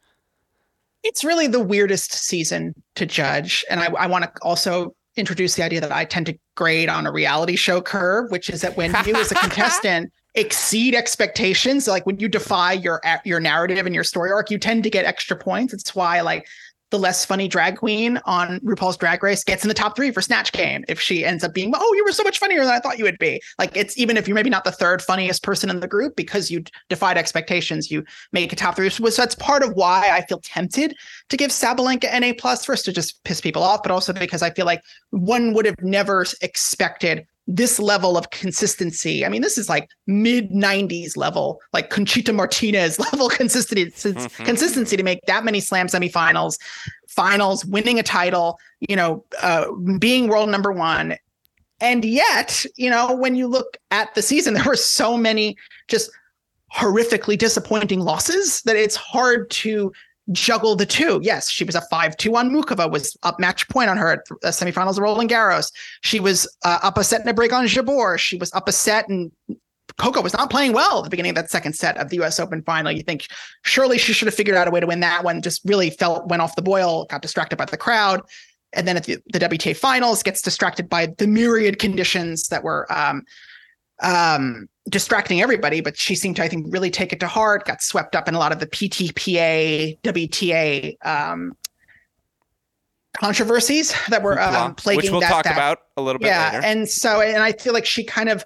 [1.04, 5.62] It's really the weirdest season to judge, and I, I want to also introduce the
[5.62, 8.92] idea that I tend to grade on a reality show curve, which is that when
[9.06, 14.04] you as a contestant exceed expectations, like when you defy your your narrative and your
[14.04, 15.72] story arc, you tend to get extra points.
[15.72, 16.46] It's why like
[16.90, 20.20] the less funny drag queen on RuPaul's Drag Race gets in the top three for
[20.20, 22.80] Snatch Game if she ends up being, oh, you were so much funnier than I
[22.80, 23.40] thought you would be.
[23.58, 26.50] Like it's even if you're maybe not the third funniest person in the group because
[26.50, 28.90] you defied expectations, you make a top three.
[28.90, 30.96] So that's part of why I feel tempted
[31.28, 34.42] to give Sabalenka an A plus first to just piss people off, but also because
[34.42, 39.24] I feel like one would have never expected this level of consistency.
[39.24, 44.44] I mean, this is like mid 90s level, like Conchita Martinez level consistency mm-hmm.
[44.44, 46.58] consistency to make that many slam semifinals,
[47.08, 49.66] finals, winning a title, you know, uh,
[49.98, 51.16] being world number one.
[51.80, 55.56] And yet, you know, when you look at the season, there were so many
[55.88, 56.10] just
[56.72, 59.92] horrifically disappointing losses that it's hard to
[60.32, 61.20] juggle the two.
[61.22, 64.48] Yes, she was a 5-2 on Muchova, was up match point on her at the
[64.48, 65.72] semifinals of Roland Garros.
[66.02, 68.18] She was uh, up a set and a break on Jabeur.
[68.18, 69.30] She was up a set and
[69.98, 72.40] Coco was not playing well at the beginning of that second set of the US
[72.40, 72.92] Open final.
[72.92, 73.26] You think
[73.62, 76.28] surely she should have figured out a way to win that one, just really felt
[76.28, 78.22] went off the boil, got distracted by the crowd.
[78.72, 82.90] And then at the, the WTA finals, gets distracted by the myriad conditions that were
[82.92, 83.24] um,
[84.02, 87.82] um, distracting everybody, but she seemed to, I think, really take it to heart, got
[87.82, 91.56] swept up in a lot of the PTPA, WTA um,
[93.18, 96.50] controversies that were um, plaguing Which we'll that, talk that, about a little bit yeah,
[96.52, 96.64] later.
[96.64, 98.44] And so, and I feel like she kind of,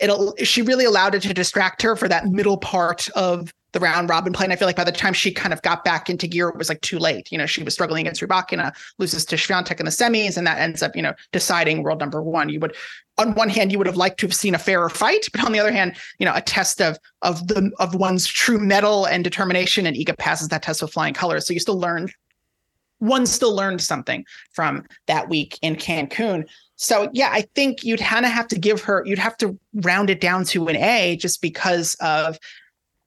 [0.00, 4.08] it'll, she really allowed it to distract her for that middle part of the round
[4.08, 4.44] robin play.
[4.44, 6.56] And I feel like by the time she kind of got back into gear, it
[6.56, 7.30] was like too late.
[7.30, 10.46] You know, she was struggling against Rybakina, uh, loses to Swiatek in the semis, and
[10.46, 12.48] that ends up, you know, deciding world number one.
[12.48, 12.74] You would,
[13.18, 15.52] on one hand, you would have liked to have seen a fairer fight, but on
[15.52, 19.22] the other hand, you know, a test of of the of one's true mettle and
[19.22, 19.86] determination.
[19.86, 21.46] And Iga passes that test with flying colors.
[21.46, 22.08] So you still learn.
[22.98, 26.44] one still learned something from that week in Cancun.
[26.76, 30.10] So yeah, I think you'd kind of have to give her, you'd have to round
[30.10, 32.38] it down to an A just because of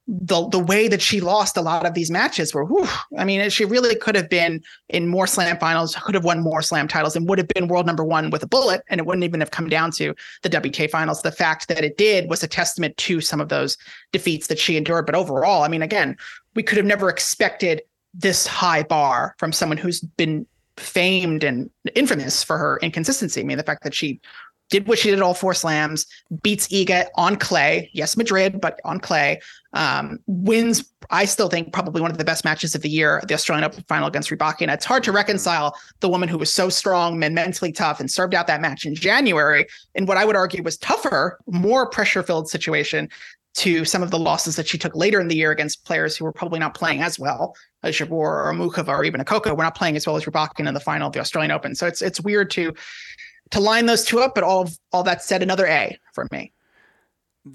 [0.07, 3.49] the the way that she lost a lot of these matches were whew, I mean
[3.49, 7.15] she really could have been in more slam finals could have won more slam titles
[7.15, 9.51] and would have been world number 1 with a bullet and it wouldn't even have
[9.51, 13.19] come down to the WTA finals the fact that it did was a testament to
[13.19, 13.77] some of those
[14.13, 16.15] defeats that she endured but overall I mean again
[16.55, 17.81] we could have never expected
[18.13, 23.41] this high bar from someone who's been famed and infamous for her inconsistency.
[23.41, 24.21] I mean, the fact that she
[24.69, 26.05] did what she did all four slams,
[26.43, 27.89] beats Iga on clay.
[27.93, 29.39] Yes, Madrid, but on clay.
[29.73, 33.33] Um, wins, I still think, probably one of the best matches of the year, the
[33.33, 34.73] Australian Open final against Rybakina.
[34.73, 38.33] It's hard to reconcile the woman who was so strong and mentally tough and served
[38.33, 42.49] out that match in January in what I would argue was tougher, more pressure filled
[42.49, 43.09] situation
[43.57, 46.23] to some of the losses that she took later in the year against players who
[46.23, 49.55] were probably not playing as well as Jabeur or Muchova or even a Coco.
[49.55, 51.73] We're not playing as well as Rybakina in the final of the Australian Open.
[51.73, 52.73] So it's it's weird to
[53.51, 56.53] to line those two up, but all of, all that said, another A for me.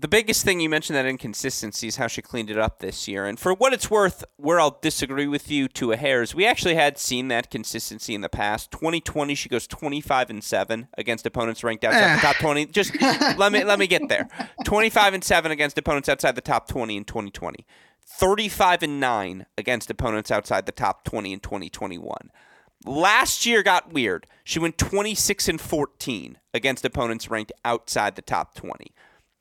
[0.01, 3.27] The biggest thing you mentioned that inconsistency is how she cleaned it up this year.
[3.27, 6.47] And for what it's worth, where I'll disagree with you to a hair is we
[6.47, 8.71] actually had seen that consistency in the past.
[8.71, 12.67] 2020, she goes 25 and 7 against opponents ranked outside the top 20.
[12.67, 12.99] Just
[13.37, 14.29] let me let me get there.
[14.65, 17.67] 25 and 7 against opponents outside the top 20 in 2020.
[18.07, 22.31] 35 and 9 against opponents outside the top 20 in 2021.
[22.85, 24.27] Last year got weird.
[24.45, 28.93] She went 26 and 14 against opponents ranked outside the top 20.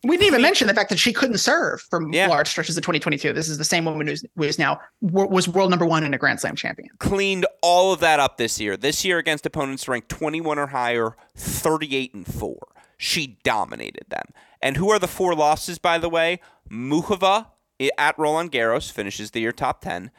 [0.04, 2.28] We didn't even mention the fact that she couldn't serve for yeah.
[2.28, 3.34] large stretches of 2022.
[3.34, 6.18] This is the same woman who's, who is now was world number one and a
[6.18, 6.90] Grand Slam champion.
[6.98, 8.76] Cleaned all of that up this year.
[8.76, 12.70] This year against opponents ranked 21 or higher, 38 and four.
[12.98, 14.26] She dominated them.
[14.60, 16.40] And who are the four losses, by the way?
[16.70, 17.48] Muchova
[17.80, 20.10] eh, at Roland Garros finishes the year top 10.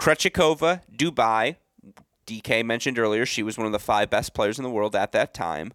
[0.00, 1.56] Krejcikova, Dubai,
[2.28, 5.12] DK mentioned earlier, she was one of the five best players in the world at
[5.12, 5.72] that time.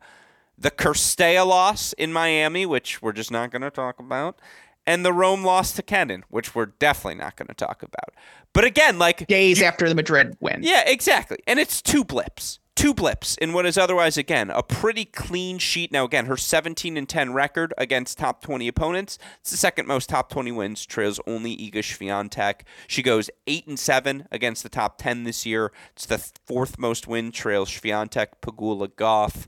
[0.58, 4.39] The Cirstea loss in Miami, which we're just not going to talk about.
[4.86, 8.13] And the Rome loss to Kenin, which we're definitely not going to talk about.
[8.52, 10.62] But again, like days you, after the Madrid win.
[10.62, 11.38] Yeah, exactly.
[11.48, 15.92] And it's two blips two blips in what is otherwise again a pretty clean sheet.
[15.92, 19.18] Now again, her 17 and 10 record against top 20 opponents.
[19.42, 20.86] It's the second most top 20 wins.
[20.86, 22.62] Trails only Iga Swiatek.
[22.88, 25.72] She goes 8 and 7 against the top 10 this year.
[25.96, 27.32] It's the fourth most win.
[27.32, 29.48] Trails Swiatek, Pegula Gauff.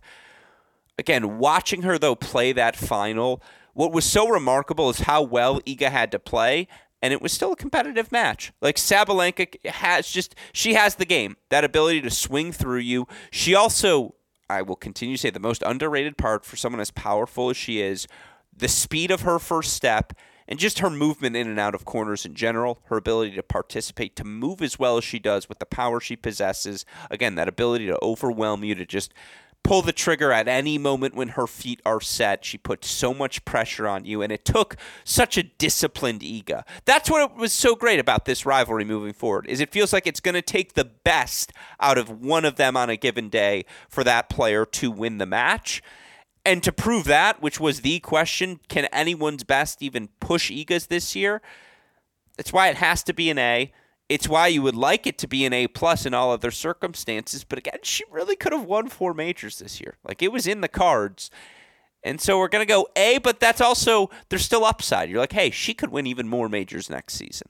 [0.97, 3.41] Again, watching her though play that final,
[3.73, 6.69] what was so remarkable is how well Iga had to play
[7.01, 8.51] and it was still a competitive match.
[8.61, 13.07] Like Sabalenka has just she has the game, that ability to swing through you.
[13.31, 14.15] She also
[14.49, 17.81] I will continue to say the most underrated part for someone as powerful as she
[17.81, 18.07] is,
[18.55, 20.13] the speed of her first step
[20.47, 24.15] and just her movement in and out of corners in general, her ability to participate,
[24.15, 26.85] to move as well as she does with the power she possesses.
[27.09, 29.13] Again, that ability to overwhelm you, to just
[29.65, 32.45] pull the trigger at any moment when her feet are set.
[32.45, 36.63] She put so much pressure on you, and it took such a disciplined Iga.
[36.85, 39.47] That's what was so great about this rivalry moving forward.
[39.47, 42.77] Is it feels like it's going to take the best out of one of them
[42.77, 45.81] on a given day for that player to win the match.
[46.45, 51.15] And to prove that, which was the question, can anyone's best even push Iga's this
[51.15, 51.41] year?
[52.37, 53.73] That's why it has to be an A.
[54.07, 57.43] It's why you would like it to be an A plus in all other circumstances.
[57.43, 59.97] But again, she really could have won four majors this year.
[60.07, 61.31] Like it was in the cards.
[62.03, 65.09] And so we're gonna go A, but that's also there's still upside.
[65.09, 67.47] You're like, hey, she could win even more majors next season.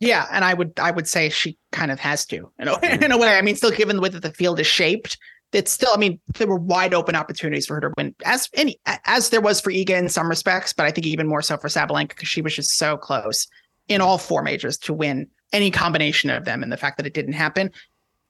[0.00, 3.10] Yeah, and I would I would say she kind of has to in a, in
[3.10, 3.28] a way.
[3.28, 5.16] I mean, still given the way that the field is shaped,
[5.54, 5.92] it's still.
[5.94, 9.40] I mean, there were wide open opportunities for her to win, as any as there
[9.40, 12.28] was for Iga in some respects, but I think even more so for Sabalenka because
[12.28, 13.46] she was just so close
[13.88, 16.62] in all four majors to win any combination of them.
[16.62, 17.70] And the fact that it didn't happen,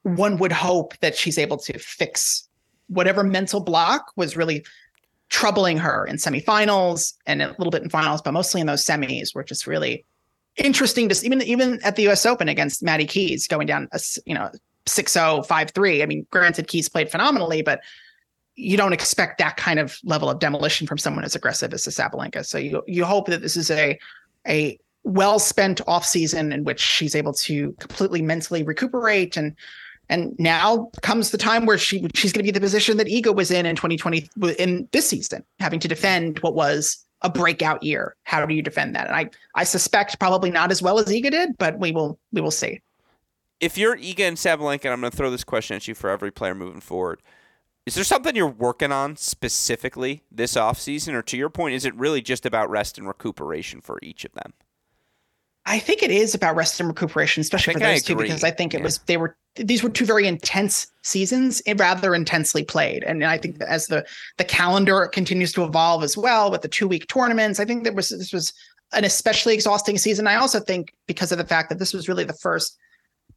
[0.02, 2.48] one would hope that she's able to fix
[2.88, 4.64] whatever mental block was really
[5.30, 9.34] troubling her in semifinals and a little bit in finals, but mostly in those semis,
[9.34, 10.04] were just really
[10.56, 11.26] interesting see.
[11.26, 12.26] Even even at the U.S.
[12.26, 14.50] Open against Maddie Keys, going down a you know
[14.86, 16.02] 6-0, 5-3.
[16.02, 17.80] I mean, granted, Keys played phenomenally, but
[18.54, 22.44] you don't expect that kind of level of demolition from someone as aggressive as Sabalenka.
[22.44, 23.98] So you you hope that this is a
[24.46, 29.54] a well spent off season in which she's able to completely mentally recuperate and
[30.10, 33.34] and now comes the time where she she's going to be the position that Iga
[33.34, 38.16] was in in 2020 in this season, having to defend what was a breakout year.
[38.24, 39.06] How do you defend that?
[39.06, 42.40] And I I suspect probably not as well as Iga did, but we will we
[42.40, 42.80] will see.
[43.60, 46.30] If you're Iga and Sabalenka, I'm going to throw this question at you for every
[46.30, 47.22] player moving forward.
[47.86, 51.14] Is there something you're working on specifically this offseason?
[51.14, 54.32] Or to your point, is it really just about rest and recuperation for each of
[54.32, 54.54] them?
[55.66, 58.74] I think it is about rest and recuperation, especially for those two, because I think
[58.74, 58.84] it yeah.
[58.84, 63.02] was they were these were two very intense seasons, eh, rather intensely played.
[63.04, 64.04] And I think as the
[64.36, 67.94] the calendar continues to evolve as well with the two week tournaments, I think that
[67.94, 68.52] was this was
[68.92, 70.26] an especially exhausting season.
[70.26, 72.78] I also think because of the fact that this was really the first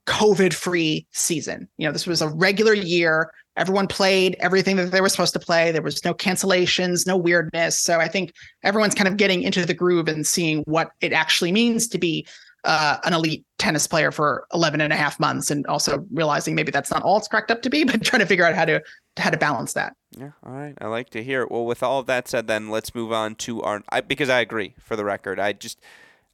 [0.05, 1.67] COVID free season.
[1.77, 5.39] You know, this was a regular year everyone played everything that they were supposed to
[5.39, 5.71] play.
[5.71, 7.79] There was no cancellations, no weirdness.
[7.79, 8.33] So I think
[8.63, 12.25] everyone's kind of getting into the groove and seeing what it actually means to be
[12.63, 16.71] uh, an elite tennis player for 11 and a half months and also realizing maybe
[16.71, 18.81] that's not all it's cracked up to be but trying to figure out how to
[19.15, 21.99] how to balance that yeah all right i like to hear it well with all
[21.99, 25.05] of that said then let's move on to our I, because i agree for the
[25.05, 25.79] record i just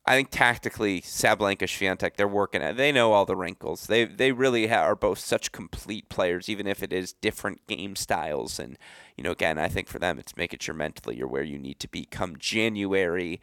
[0.05, 2.75] I think tactically, Sabalenka, Swiatek, they're working at.
[2.75, 3.87] They know all the wrinkles.
[3.87, 8.59] They they really are both such complete players, even if it is different game styles.
[8.59, 8.77] And
[9.15, 11.79] you know, again, I think for them, it's making sure mentally you're where you need
[11.79, 13.39] to be come January.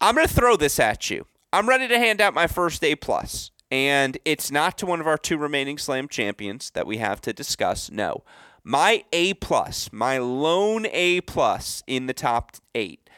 [0.00, 1.26] I'm gonna throw this at you.
[1.52, 5.08] I'm ready to hand out my first A plus, and it's not to one of
[5.08, 7.90] our two remaining Slam champions that we have to discuss.
[7.90, 8.22] No,
[8.62, 13.10] my A plus, my lone A plus in the top eight,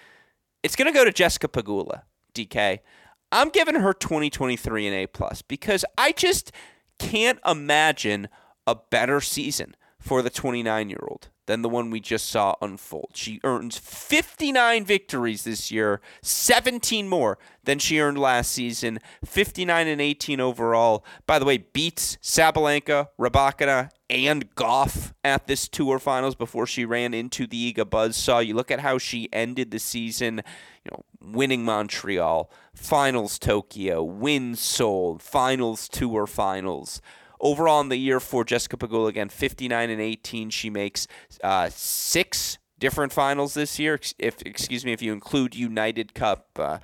[0.62, 2.04] it's gonna go to Jessica Pegula.
[2.34, 2.80] DK,
[3.32, 6.52] I'm giving her 2023 an A plus because I just
[6.98, 8.28] can't imagine
[8.66, 13.10] a better season for the 29 year old than the one we just saw unfold.
[13.14, 20.00] She earns 59 victories this year, 17 more than she earned last season, 59 and
[20.00, 21.04] 18 overall.
[21.26, 27.14] By the way, beats Sabalenka, Rybakina, and Gauff at this tour finals before she ran
[27.14, 28.44] into the Iga buzzsaw.
[28.44, 30.42] You look at how she ended the season,
[30.84, 37.00] you know, winning Montreal, finals Tokyo, wins Seoul, finals tour finals
[37.44, 40.50] overall in the year for Jessica Pegula, again, 59 and 18.
[40.50, 41.06] She makes
[41.44, 44.00] uh, six different finals this year.
[44.18, 46.78] If excuse me, if you include United Cup, uh,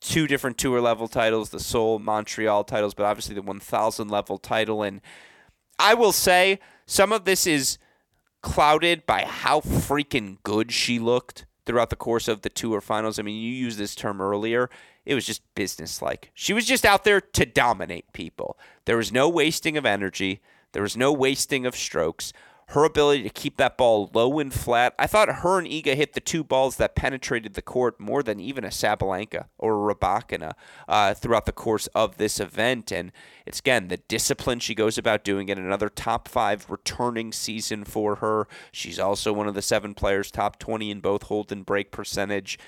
[0.00, 4.82] two different tour level titles, the Seoul Montreal titles, but obviously the 1,000 level title.
[4.82, 5.00] And
[5.78, 7.78] I will say some of this is
[8.42, 13.18] clouded by how freaking good she looked throughout the course of the tour finals.
[13.18, 14.70] I mean, you used this term earlier.
[15.04, 16.30] It was just businesslike.
[16.32, 18.58] She was just out there to dominate people.
[18.86, 20.40] There was no wasting of energy.
[20.72, 22.32] There was no wasting of strokes.
[22.72, 24.94] Her ability to keep that ball low and flat.
[24.98, 28.40] I thought her and Iga hit the two balls that penetrated the court more than
[28.40, 30.52] even a Sabalenka or a Rybakina
[30.86, 32.92] uh, throughout the course of this event.
[32.92, 33.10] And
[33.46, 35.56] it's again the discipline she goes about doing it.
[35.56, 38.46] Another top five returning season for her.
[38.70, 42.58] She's also one of the seven players top 20 in both hold and break percentage.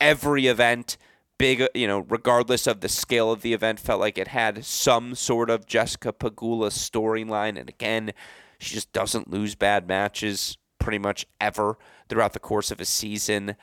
[0.00, 0.96] Every event
[1.38, 5.14] big, you know, regardless of the scale of the event, felt like it had some
[5.14, 7.58] sort of Jessica Pegula storyline.
[7.58, 8.12] And again,
[8.58, 11.78] she just doesn't lose bad matches pretty much ever
[12.08, 13.56] throughout the course of a season.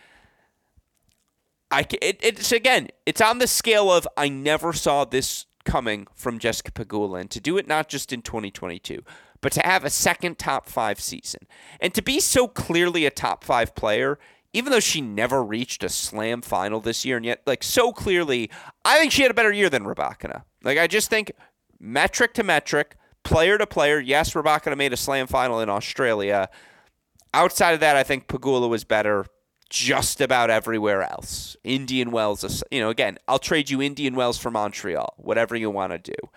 [1.72, 6.40] I, it, it's again, it's on the scale of I never saw this coming from
[6.40, 9.02] Jessica Pegula, and to do it not just in 2022,
[9.42, 11.48] but to have a second top five season
[11.80, 14.20] and to be so clearly a top five player
[14.54, 18.52] even though she never reached a slam final this year, and yet, like, so clearly,
[18.86, 20.44] I think she had a better year than Rybakina.
[20.64, 21.32] Like, I just think
[21.80, 26.50] metric to metric, player to player, yes, Rybakina made a slam final in Australia.
[27.34, 29.26] Outside of that, I think Pegula was better
[29.70, 31.58] just about everywhere else.
[31.64, 35.94] Indian Wells, you know, again, I'll trade you Indian Wells for Montreal, whatever you want
[35.94, 36.30] to do.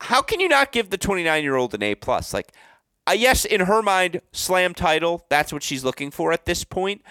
[0.00, 2.34] How can you not give the 29 year old an A plus?
[2.34, 2.52] Like,
[3.06, 7.02] uh, yes, in her mind, slam title, that's what she's looking for at this point.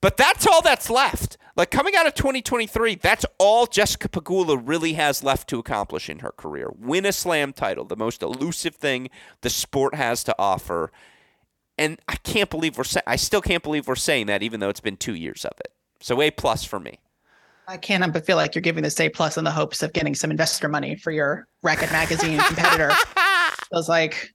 [0.00, 1.36] But that's all that's left.
[1.56, 6.18] Like coming out of 2023, that's all Jessica Pegula really has left to accomplish in
[6.18, 6.70] her career.
[6.78, 9.08] Win a slam title, the most elusive thing
[9.40, 10.92] the sport has to offer.
[11.78, 14.68] And I can't believe we're sa- I still can't believe we're saying that even though
[14.68, 15.72] it's been 2 years of it.
[16.00, 16.98] So A plus for me.
[17.68, 19.92] I can't help but feel like you're giving this A plus in the hopes of
[19.94, 22.92] getting some investor money for your Racquet Magazine competitor.
[23.70, 24.32] Feels like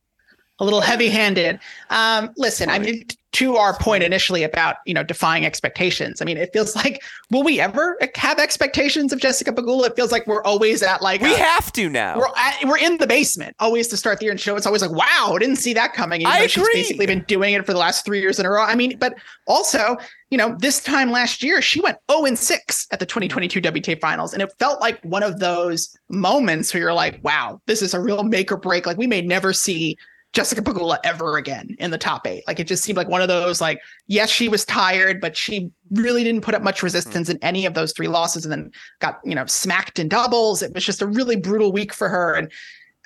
[0.60, 1.60] a little heavy-handed.
[1.90, 6.22] Um, listen, I mean, to our point initially about you know defying expectations.
[6.22, 9.88] I mean, it feels like will we ever have expectations of Jessica Pegula?
[9.88, 12.18] It feels like we're always at like we a, have to now.
[12.18, 14.56] We're at, we're in the basement always to start the year and show.
[14.56, 16.22] It's always like wow, didn't see that coming.
[16.22, 16.48] Even I agree.
[16.50, 18.64] she's basically been doing it for the last three years in a row.
[18.64, 19.16] I mean, but
[19.48, 19.98] also
[20.30, 24.00] you know this time last year she went 0 and 6 at the 2022 WTA
[24.02, 27.94] finals, and it felt like one of those moments where you're like, wow, this is
[27.94, 28.86] a real make or break.
[28.86, 29.98] Like we may never see
[30.34, 32.44] Jessica Pegula ever again in the top eight.
[32.48, 35.70] Like it just seemed like one of those like, yes, she was tired, but she
[35.92, 39.20] really didn't put up much resistance in any of those three losses and then got,
[39.26, 40.62] you know, smacked in doubles.
[40.62, 42.34] It was just a really brutal week for her.
[42.36, 42.50] And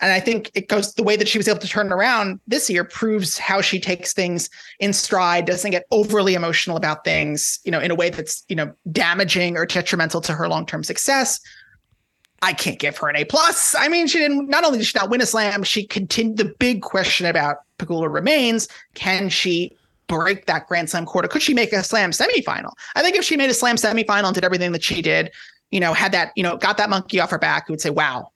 [0.01, 2.69] and I think it goes the way that she was able to turn around this
[2.69, 4.49] year proves how she takes things
[4.79, 8.57] in stride, doesn't get overly emotional about things, you know, in a way that's, you
[8.57, 11.39] know, damaging or detrimental to her long-term success
[12.45, 13.73] I can't give her an A plus.
[13.73, 14.47] I mean, she didn't.
[14.47, 16.37] Not only did she not win a slam, she continued.
[16.37, 19.75] The big question about Pegula remains: Can she
[20.05, 21.27] break that Grand Slam quarter?
[21.27, 22.71] Could she make a slam semifinal?
[22.95, 25.31] I think if she made a slam semifinal and did everything that she did,
[25.71, 27.89] you know, had that, you know, got that monkey off her back, we would say,
[27.89, 28.31] wow,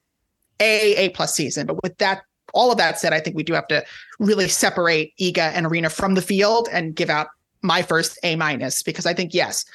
[0.59, 1.67] A A plus season.
[1.67, 2.23] But with that,
[2.55, 3.85] all of that said, I think we do have to
[4.17, 7.27] really separate Iga and Aryna from the field and give out
[7.61, 9.65] my first A minus because I think yes,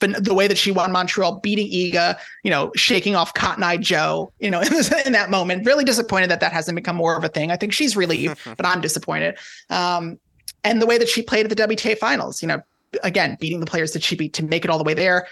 [0.00, 4.32] the way that she won Montreal, beating Iga, you know, shaking off Cotton Eye Joe,
[4.40, 4.60] you know,
[5.06, 5.66] in that moment.
[5.66, 7.50] Really disappointed that that hasn't become more of a thing.
[7.50, 9.38] I think she's relieved, but I'm disappointed.
[9.70, 10.18] Um,
[10.64, 12.60] and the way that she played at the WTA finals, you know,
[13.02, 15.26] again, beating the players that she beat to make it all the way there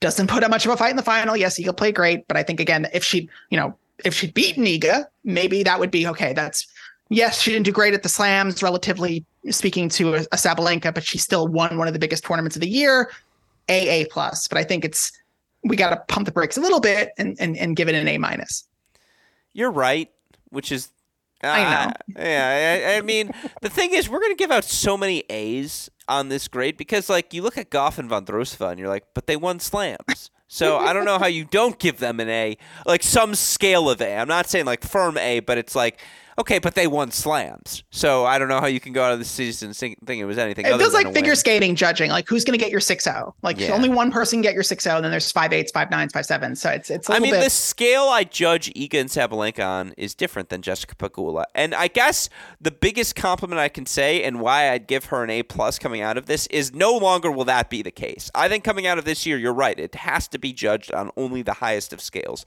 [0.00, 1.36] doesn't put up much of a fight in the final.
[1.36, 4.64] Yes, Iga played great, but I think again, if she, you know, if she'd beaten
[4.64, 6.32] Iga, maybe that would be okay.
[6.32, 6.66] That's
[7.08, 11.04] yes, she didn't do great at the slams, relatively speaking to a, a Sabalenka, but
[11.04, 13.10] she still won one of the biggest tournaments of the year,
[13.68, 14.48] AA plus.
[14.48, 15.12] But I think it's
[15.64, 18.08] we got to pump the brakes a little bit and, and and give it an
[18.08, 18.64] A minus.
[19.52, 20.10] You're right,
[20.50, 20.90] which is
[21.42, 21.92] uh, I know.
[22.24, 23.30] Yeah, I, I mean,
[23.62, 27.08] the thing is, we're going to give out so many A's on this grade because,
[27.08, 30.30] like, you look at Gauff and Vondrousova and you're like, but they won slams.
[30.48, 32.56] So I don't know how you don't give them an A,
[32.86, 34.16] like some scale of A.
[34.16, 36.00] I'm not saying like firm A, but it's like
[36.38, 39.18] Okay, but they won slams, so I don't know how you can go out of
[39.18, 40.66] the season thinking it was anything.
[40.66, 41.36] It feels like figure win.
[41.36, 42.10] skating judging.
[42.10, 43.34] Like who's going to get your six zero?
[43.42, 43.72] Like yeah.
[43.72, 46.26] only one person get your six zero, and then there's five eights, five nines, five
[46.26, 46.60] sevens.
[46.60, 47.10] So it's it's.
[47.10, 47.42] I mean, bit...
[47.42, 51.88] the scale I judge Iga and Sabalenka on is different than Jessica Pegula, and I
[51.88, 52.28] guess
[52.60, 56.02] the biggest compliment I can say and why I'd give her an A plus coming
[56.02, 58.30] out of this is no longer will that be the case.
[58.32, 59.78] I think coming out of this year, you're right.
[59.78, 62.44] It has to be judged on only the highest of scales.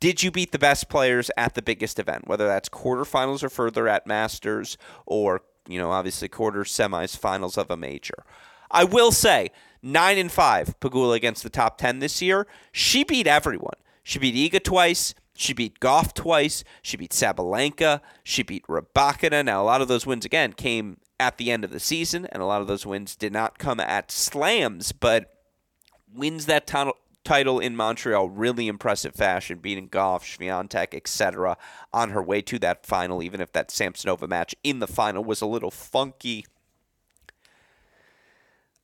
[0.00, 3.86] Did you beat the best players at the biggest event, whether that's quarterfinals or further
[3.86, 8.24] at Masters or, you know, obviously quarter semis, finals of a major?
[8.70, 9.50] I will say,
[9.82, 12.46] 9 and 5 Pegula against the top 10 this year.
[12.72, 13.74] She beat everyone.
[14.02, 15.14] She beat Iga twice.
[15.34, 16.64] She beat Gauff twice.
[16.82, 18.00] She beat Sabalenka.
[18.24, 19.44] She beat Rybakina.
[19.44, 22.42] Now, a lot of those wins, again, came at the end of the season, and
[22.42, 25.34] a lot of those wins did not come at slams, but
[26.14, 26.94] wins that tunnel
[27.24, 31.56] title in Montreal, really impressive fashion, beating Gauff, Swiatek, etc.
[31.92, 35.40] on her way to that final, even if that Samsonova match in the final was
[35.40, 36.46] a little funky.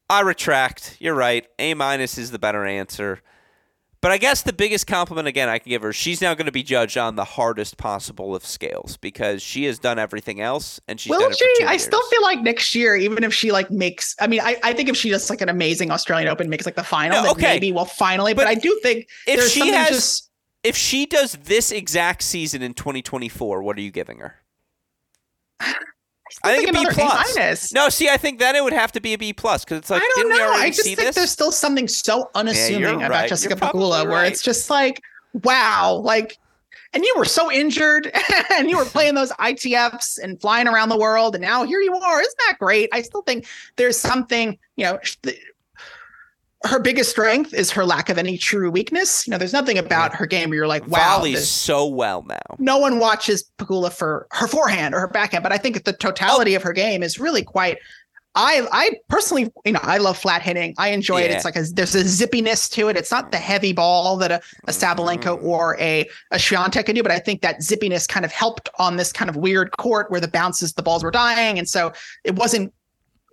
[0.09, 0.97] I retract.
[1.01, 1.47] You're right.
[1.59, 3.23] A minus is the better answer.
[4.07, 6.53] But I guess the biggest compliment again I can give her, she's now going to
[6.53, 11.01] be judged on the hardest possible of scales because she has done everything else and
[11.01, 11.65] she's Will she?
[11.65, 14.75] I still feel like next year, even if she like makes, I mean, I, I
[14.75, 17.55] think if she does like an amazing Australian Open, makes like the final, no, okay.
[17.55, 18.33] maybe we'll finally.
[18.33, 20.31] But, but I do think if she has, just,
[20.63, 24.37] if she does this exact season in 2024, what are you giving her?
[26.47, 27.73] I think, think a B plus.
[27.73, 29.91] No, see, I think then it would have to be a B plus because it's
[29.91, 30.53] like I don't know.
[30.53, 31.15] I just think this?
[31.15, 33.29] there's still something so unassuming yeah, about right.
[33.29, 34.09] Jessica Pegula right.
[34.09, 35.03] where it's just like,
[35.45, 36.39] wow, like,
[36.93, 38.11] and you were so injured
[38.55, 41.95] and you were playing those ITFs and flying around the world, and now here you
[41.95, 42.21] are.
[42.21, 42.89] Isn't that great?
[42.93, 44.99] I still think there's something, you know,
[46.67, 49.27] her biggest strength is her lack of any true weakness.
[49.27, 52.57] You know, there's nothing about her game where you're like, wow, volleys so well now.
[52.59, 56.55] No one watches Pegula for her forehand or her backhand, but I think the totality
[56.55, 56.57] oh.
[56.57, 57.79] of her game is really quite.
[58.39, 60.75] I I personally, you know, I love flat hitting.
[60.77, 61.27] I enjoy yeah.
[61.27, 61.31] it.
[61.33, 62.97] It's like a there's a zippiness to it.
[62.97, 65.47] It's not the heavy ball that a, a Sabalenka mm-hmm.
[65.47, 68.97] or a a Swiatek can do, but I think that zippiness kind of helped on
[68.97, 71.93] this kind of weird court where the bounces, the balls were dying, and so
[72.25, 72.75] it wasn't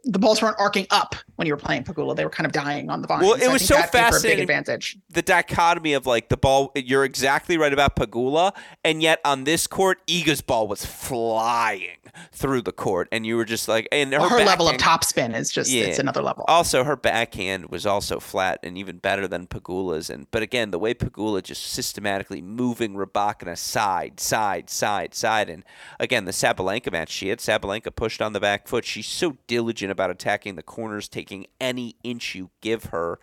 [0.05, 2.89] the balls weren't arcing up when you were playing Pegula, They were kind of dying
[2.89, 3.21] on the vine.
[3.21, 4.38] Well, it was so fascinating.
[4.38, 4.97] big advantage.
[5.09, 6.71] The dichotomy of like the ball.
[6.75, 8.53] You're exactly right about Pegula,
[8.84, 11.97] and yet on this court, Iga's ball was flying
[12.31, 15.36] through the court, and you were just like, and her, well, her level of topspin
[15.36, 15.86] is just yeah.
[15.86, 16.45] it's another level.
[16.47, 20.11] Also, her backhand was also flat and even better than Pegula's.
[20.11, 25.63] And but again, the way Pegula just systematically moving Rybakina side, side, side, side, and
[25.99, 28.86] again the Sabalenka match, she had Sabalenka pushed on the back foot.
[28.86, 31.22] She's so diligent about attacking the corners, taking
[31.59, 33.19] any inch you give her.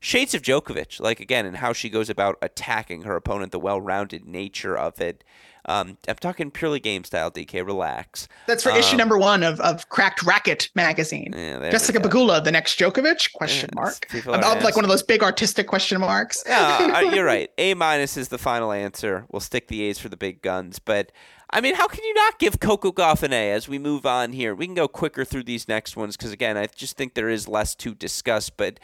[0.00, 4.24] Shades of Djokovic, like again, and how she goes about attacking her opponent, the well-rounded
[4.24, 5.24] nature of it.
[5.68, 7.66] Um, I'm talking purely game style, DK.
[7.66, 8.26] Relax.
[8.46, 11.34] That's for um, issue number one of, of Cracked Racquet magazine.
[11.36, 13.32] Yeah, Jessica Pegula, the next Djokovic?
[13.34, 14.06] Question yeah, mark.
[14.26, 16.42] About like one of those big artistic question marks.
[16.46, 17.50] yeah, you're right.
[17.58, 19.26] A minus is the final answer.
[19.30, 21.12] We'll stick the A's for the big guns, but
[21.50, 24.32] I mean, how can you not give Coco Gauff an A as we move on
[24.32, 24.54] here?
[24.54, 27.48] We can go quicker through these next ones because, again, I just think there is
[27.48, 28.78] less to discuss, but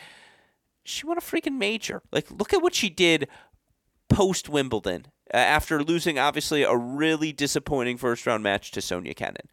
[0.83, 2.03] she won a freaking major.
[2.11, 3.29] Like, look at what she did
[4.09, 9.49] post Wimbledon uh, after losing, obviously, a really disappointing first round match to Sofia Kenin.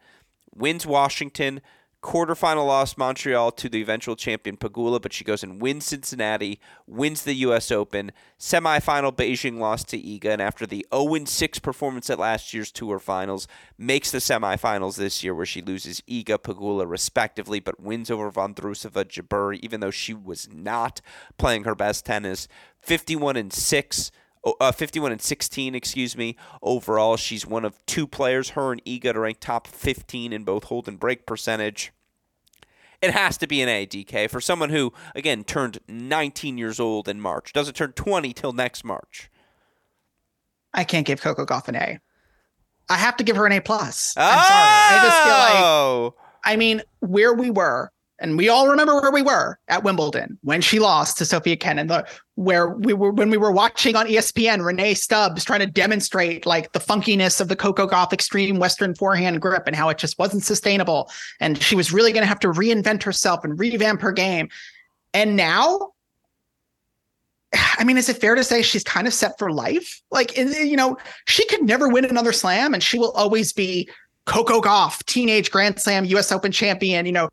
[0.54, 1.60] Wins Washington,
[2.02, 7.22] quarterfinal loss Montreal to the eventual champion Pegula, but she goes and wins Cincinnati, wins
[7.22, 7.70] the U.S.
[7.70, 12.98] Open, semifinal Beijing loss to Iga, and after the 0-6 performance at last year's Tour
[12.98, 13.46] Finals,
[13.78, 19.04] makes the semifinals this year where she loses Iga, Pegula respectively, but wins over Vondrousova,
[19.04, 21.00] Jabeur, even though she was not
[21.38, 22.48] playing her best tennis,
[22.80, 24.10] 51 and 6
[24.44, 26.36] uh, 51 and 16, excuse me.
[26.62, 30.64] Overall, she's one of two players, her and Iga, to rank top 15 in both
[30.64, 31.92] hold and break percentage.
[33.00, 37.08] It has to be an A, DK, for someone who, again, turned 19 years old
[37.08, 37.52] in March.
[37.52, 39.28] Doesn't turn 20 till next March.
[40.72, 41.98] I can't give Coco Gauff an A.
[42.88, 44.14] I have to give her an A plus.
[44.16, 44.42] I'm oh!
[44.42, 45.00] sorry.
[45.00, 46.14] I just feel like oh!
[46.44, 47.90] I mean, where we were,
[48.22, 51.88] and we all remember where we were at Wimbledon when she lost to Sofia Kenin,
[51.88, 52.06] the,
[52.36, 56.72] where we were when we were watching on ESPN, Rennae Stubbs trying to demonstrate like
[56.72, 60.44] the funkiness of the Coco Gauff extreme Western forehand grip and how it just wasn't
[60.44, 61.10] sustainable.
[61.40, 64.48] And she was really going to have to reinvent herself and revamp her game.
[65.12, 65.92] And now
[67.78, 70.00] I mean, is it fair to say she's kind of set for life?
[70.10, 70.96] Like, you know,
[71.26, 73.90] she could never win another slam and she will always be
[74.26, 77.28] Coco Gauff, teenage Grand Slam US Open champion, you know,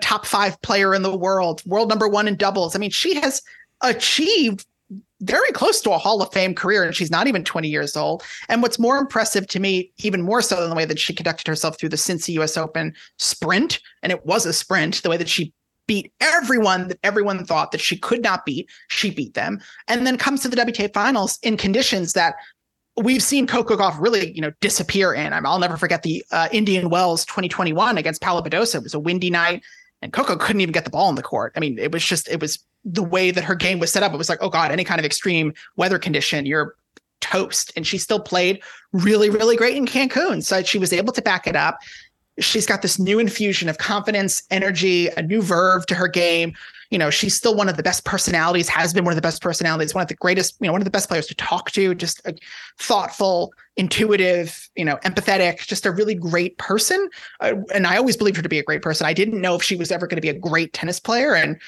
[0.00, 2.76] top five player in the world, world number one in doubles.
[2.76, 3.42] I mean, she has
[3.82, 4.66] achieved
[5.20, 8.22] very close to a Hall of Fame career, and she's not even 20 years old.
[8.48, 11.46] And what's more impressive to me, even more so than the way that she conducted
[11.46, 15.28] herself through the Cincy US Open sprint, and it was a sprint, the way that
[15.28, 15.52] she
[15.86, 20.16] beat everyone that everyone thought that she could not beat, she beat them, and then
[20.16, 22.36] comes to the WTA finals in conditions that
[22.96, 25.32] we've seen Coco Gauff really, you know, disappear in.
[25.32, 28.76] I will never forget the uh, Indian Wells 2021 against Paula Badosa.
[28.76, 29.62] It was a windy night,
[30.02, 31.52] and Coco couldn't even get the ball in the court.
[31.56, 34.12] I mean, it was just it was the way that her game was set up.
[34.12, 36.76] It was like, oh god, any kind of extreme weather condition, you're
[37.20, 37.72] toast.
[37.74, 40.42] And she still played really, really great in Cancun.
[40.42, 41.78] So she was able to back it up.
[42.38, 46.54] She's got this new infusion of confidence, energy, a new verve to her game
[46.94, 49.42] you know, she's still one of the best personalities, has been one of the best
[49.42, 51.92] personalities, one of the greatest, you know, one of the best players to talk to,
[51.92, 52.36] just a
[52.78, 57.10] thoughtful, intuitive, you know, empathetic, just a really great person.
[57.40, 59.08] Uh, and I always believed her to be a great person.
[59.08, 61.34] I didn't know if she was ever going to be a great tennis player.
[61.34, 61.60] And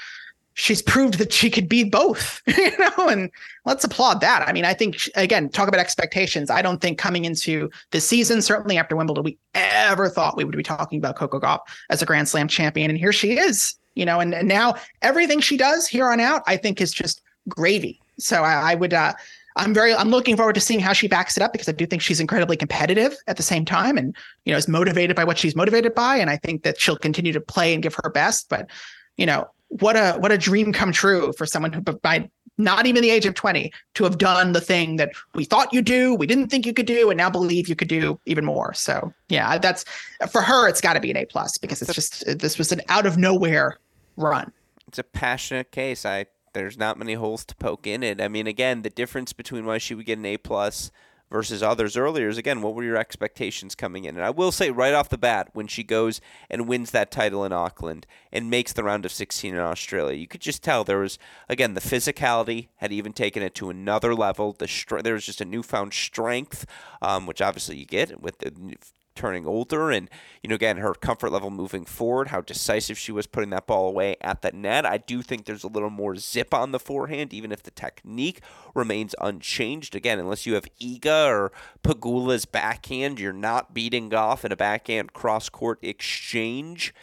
[0.55, 3.29] she's proved that she could be both, you know, and
[3.65, 4.47] let's applaud that.
[4.47, 6.51] I mean, I think, again, talk about expectations.
[6.51, 10.57] I don't think coming into the season, certainly after Wimbledon, we ever thought we would
[10.57, 12.93] be talking about Coco Gauff as a Grand Slam champion.
[12.93, 16.43] And here she is you know, and, and now everything she does here on out,
[16.47, 18.01] I think is just gravy.
[18.19, 19.15] So I, I would, uh,
[19.57, 21.87] I'm very, I'm looking forward to seeing how she backs it up because I do
[21.87, 25.39] think she's incredibly competitive at the same time, and you know, is motivated by what
[25.39, 28.51] she's motivated by, and I think that she'll continue to play and give her best.
[28.51, 28.69] But
[29.17, 32.29] you know, what a what a dream come true for someone who by
[32.59, 35.83] not even the age of 20 to have done the thing that we thought you
[35.83, 38.73] do we didn't think you could do and now believe you could do even more
[38.73, 39.85] so yeah that's
[40.31, 42.81] for her it's got to be an a plus because it's just this was an
[42.89, 43.79] out of nowhere
[44.17, 44.53] run.
[44.89, 46.05] It's a passionate case.
[46.05, 48.19] I there's not many holes to poke in it.
[48.19, 50.91] I mean, again, the difference between why she would get an A plus
[51.31, 54.17] versus others earlier is again, what were your expectations coming in?
[54.17, 57.45] And I will say right off the bat, when she goes and wins that title
[57.45, 60.99] in Auckland and makes the round of 16 in Australia, you could just tell there
[60.99, 64.53] was again the physicality had even taken it to another level.
[64.53, 66.65] The str- there was just a newfound strength,
[67.03, 68.77] um, which obviously you get with the
[69.17, 70.09] turning older and
[70.43, 73.89] you know again her comfort level moving forward how decisive she was putting that ball
[73.89, 74.87] away at the net.
[74.87, 78.41] I do think there's a little more zip on the forehand even if the technique
[78.75, 79.95] remains unchanged.
[79.97, 81.53] Again unless you have iga or
[81.83, 86.95] pegula's backhand you're not beating Gauff in a backhand cross court exchange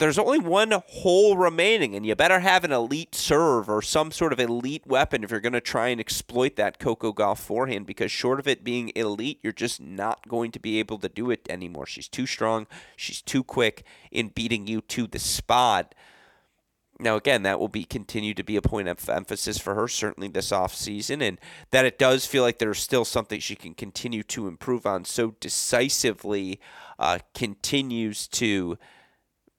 [0.00, 4.32] there's only one hole remaining, and you better have an elite serve or some sort
[4.32, 7.86] of elite weapon if you're going to try and exploit that Coco Gauff forehand.
[7.86, 11.30] Because short of it being elite, you're just not going to be able to do
[11.30, 11.86] it anymore.
[11.86, 12.66] She's too strong.
[12.96, 15.94] She's too quick in beating you to the spot.
[16.98, 20.28] Now, again, that will be continue to be a point of emphasis for her, certainly
[20.28, 21.38] this off season, and
[21.70, 25.34] that it does feel like there's still something she can continue to improve on so
[25.40, 26.58] decisively
[26.98, 28.78] uh, continues to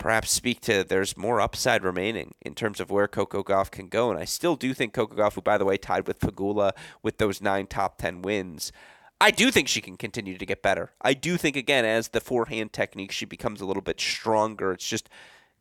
[0.02, 4.10] perhaps speak to there's more upside remaining in terms of where Coco Gauff can go.
[4.10, 6.72] And I still do think Coco Gauff, who by the way tied with Pegula
[7.04, 8.72] with those nine top ten wins,
[9.22, 10.92] I do think she can continue to get better.
[11.04, 14.72] I do think again as the forehand technique she becomes a little bit stronger.
[14.72, 15.08] It's just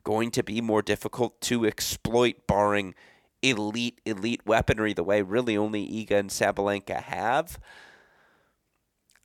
[0.05, 2.95] going to be more difficult to exploit, barring
[3.43, 7.59] elite elite weaponry the way really only Iga and Sabalenka have.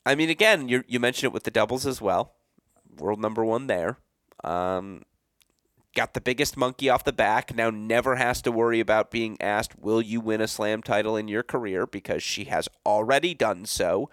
[0.06, 2.34] I mean, again, you you mentioned it with the doubles as well.
[2.98, 4.00] World number one there.
[4.44, 5.04] Um,
[5.96, 7.56] got the biggest monkey off the back.
[7.56, 11.28] Now never has to worry about being asked, "Will you win a slam title in
[11.28, 14.10] your career?" because she has already done so.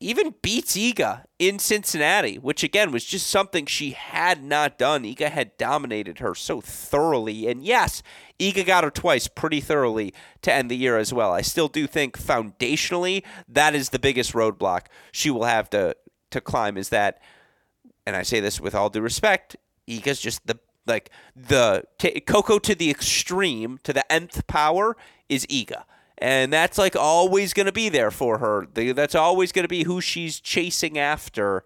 [0.00, 5.02] Even beats Iga in Cincinnati, which again was just something she had not done.
[5.02, 8.00] Iga had dominated her so thoroughly, and yes,
[8.38, 11.32] Iga got her twice pretty thoroughly to end the year as well.
[11.32, 15.96] I still do think foundationally that is the biggest roadblock she will have to
[16.30, 17.20] to climb is that
[18.08, 19.54] and I say this with all due respect,
[19.86, 24.96] Iga's just the like the t- Coco to the extreme, to the nth power
[25.28, 25.84] is Iga.
[26.16, 28.66] And that's like always going to be there for her.
[28.72, 31.64] The, that's always going to be who she's chasing after.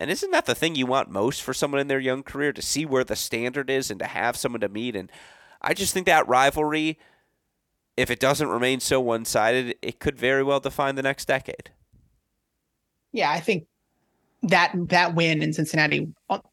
[0.00, 2.62] And isn't that the thing you want most for someone in their young career to
[2.62, 4.96] see where the standard is and to have someone to meet?
[4.96, 5.12] And
[5.60, 6.98] I just think that rivalry,
[7.98, 11.70] if it doesn't remain so one sided, it could very well define the next decade.
[13.12, 13.66] Yeah, I think
[14.48, 16.08] that that win in Cincinnati,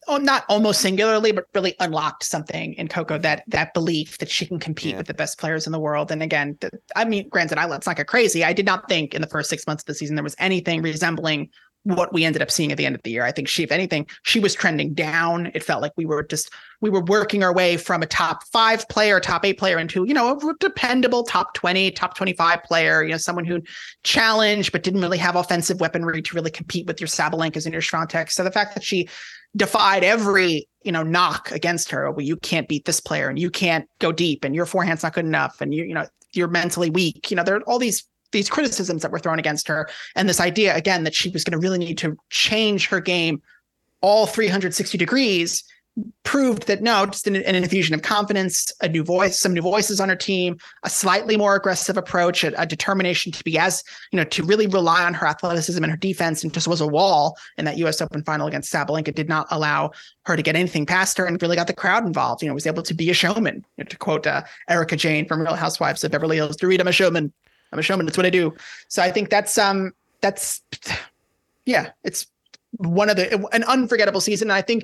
[0.07, 4.59] not almost singularly, but really unlocked something in Coco that that belief that she can
[4.59, 4.97] compete yeah.
[4.97, 6.11] with the best players in the world.
[6.11, 6.57] And again,
[6.95, 8.43] I mean, granted, I let's not get crazy.
[8.43, 10.81] I did not think in the first six months of the season there was anything
[10.81, 11.49] resembling
[11.83, 13.23] what we ended up seeing at the end of the year.
[13.23, 15.51] I think she, if anything, she was trending down.
[15.53, 16.49] It felt like we were just
[16.81, 20.13] we were working our way from a top five player, top eight player into you
[20.13, 23.03] know a dependable top twenty, top twenty five player.
[23.03, 23.61] You know, someone who
[24.03, 27.81] challenged but didn't really have offensive weaponry to really compete with your Sabalenkas and your
[27.81, 28.31] Swiatek.
[28.31, 29.09] So the fact that she
[29.55, 33.49] defied every you know knock against her, well, you can't beat this player and you
[33.49, 36.89] can't go deep and your forehand's not good enough and you you know you're mentally
[36.89, 37.29] weak.
[37.29, 40.41] You know, there are all these these criticisms that were thrown against her and this
[40.41, 43.41] idea again that she was going to really need to change her game
[44.01, 45.63] all 360 degrees
[46.23, 49.99] proved that no, just an, an, infusion of confidence, a new voice, some new voices
[49.99, 54.17] on her team, a slightly more aggressive approach, a, a, determination to be as, you
[54.17, 57.37] know, to really rely on her athleticism and her defense and just was a wall
[57.57, 59.91] in that US Open final against Sabalenka did not allow
[60.25, 62.41] her to get anything past her and really got the crowd involved.
[62.41, 65.27] You know, was able to be a showman, you know, to quote uh, Erika Jayne
[65.27, 67.31] from Real Housewives of Beverly Hills, to read I'm a showman.
[67.73, 68.05] I'm a showman.
[68.05, 68.55] That's what I do.
[68.87, 70.61] So I think that's um that's
[71.65, 72.27] yeah, it's
[72.77, 74.49] one of the an unforgettable season.
[74.49, 74.83] And I think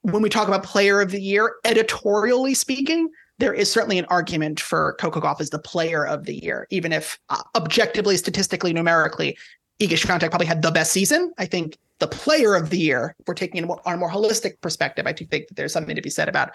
[0.00, 4.58] when we talk about player of the year, editorially speaking, there is certainly an argument
[4.58, 9.36] for Coco Gauff as the player of the year, even if uh, objectively, statistically, numerically,
[9.80, 11.32] Iga Swiatek probably had the best season.
[11.38, 14.60] I think the player of the year, if we're taking it on a more holistic
[14.60, 16.50] perspective, I do think that there's something to be said about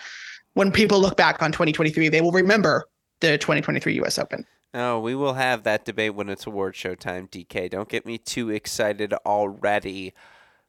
[0.54, 2.88] when people look back on 2023, they will remember
[3.20, 4.18] the 2023 U.S.
[4.18, 4.46] Open.
[4.74, 7.70] Oh, we will have that debate when it's award show time, DK.
[7.70, 10.14] Don't get me too excited already.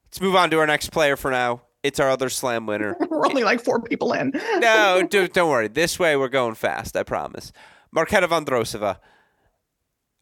[0.07, 1.63] Let's move on to our next player for now.
[1.83, 2.97] It's our other slam winner.
[3.11, 4.33] we're only like four people in.
[4.59, 5.69] no, don't, don't worry.
[5.69, 7.53] This way we're going fast, I promise.
[7.95, 8.99] Marketa Vondrousova,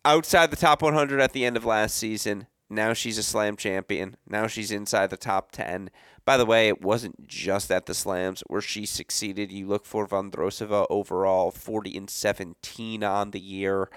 [0.05, 2.47] outside the top 100 at the end of last season.
[2.68, 4.16] Now she's a slam champion.
[4.29, 5.91] Now she's inside the top 10.
[6.27, 9.53] By the way, it wasn't just at the slams where she succeeded.
[9.53, 13.89] You look for Vondrousova overall, 40 and 17 on the year.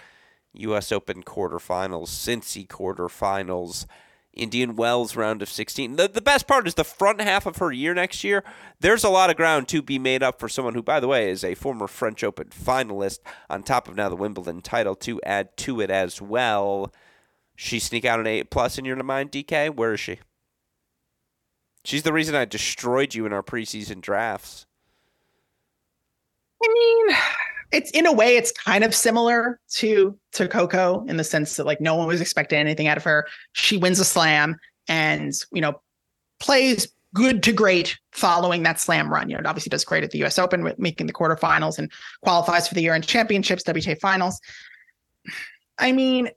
[0.54, 0.92] U.S.
[0.92, 3.88] Open quarterfinals, Cincy quarterfinals,
[4.34, 5.96] Indian Wells round of 16.
[5.96, 8.44] The, the best part is the front half of her year next year.
[8.80, 11.32] There's a lot of ground to be made up for someone who, by the way,
[11.32, 13.20] is a former French Open finalist,
[13.50, 16.94] on top of now the Wimbledon title to add to it as well.
[17.56, 19.76] She sneak out an 8 plus in your mind, DK?
[19.76, 20.20] Where is she?
[21.90, 24.68] She's the reason I destroyed you in our preseason drafts.
[26.64, 27.18] I mean,
[27.72, 31.66] it's in a way it's kind of similar to to Coco in the sense that
[31.66, 33.26] like no one was expecting anything out of her.
[33.54, 34.56] She wins a slam
[34.88, 35.82] and you know
[36.40, 39.28] plays good to great following that slam run.
[39.28, 42.68] You know, it obviously does great at the US Open, making the quarterfinals and qualifies
[42.68, 44.40] for the year end championships, WTA finals.
[45.80, 46.30] I mean,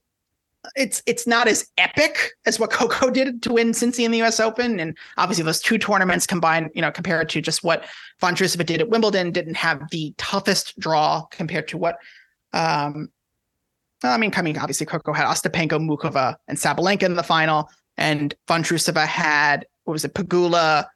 [0.76, 4.40] it's it's not as epic as what Coco did to win Cincy in the U.S.
[4.40, 7.84] Open, and obviously those two tournaments combined, you know, compared to just what
[8.20, 11.98] Vondrousova did at Wimbledon, didn't have the toughest draw compared to what.
[12.52, 13.10] Um,
[14.04, 19.06] I mean, coming obviously Coco had Ostapenko, Muchova, and Sabalenka in the final, and Vondrousova
[19.06, 20.86] had what was it, Pegula,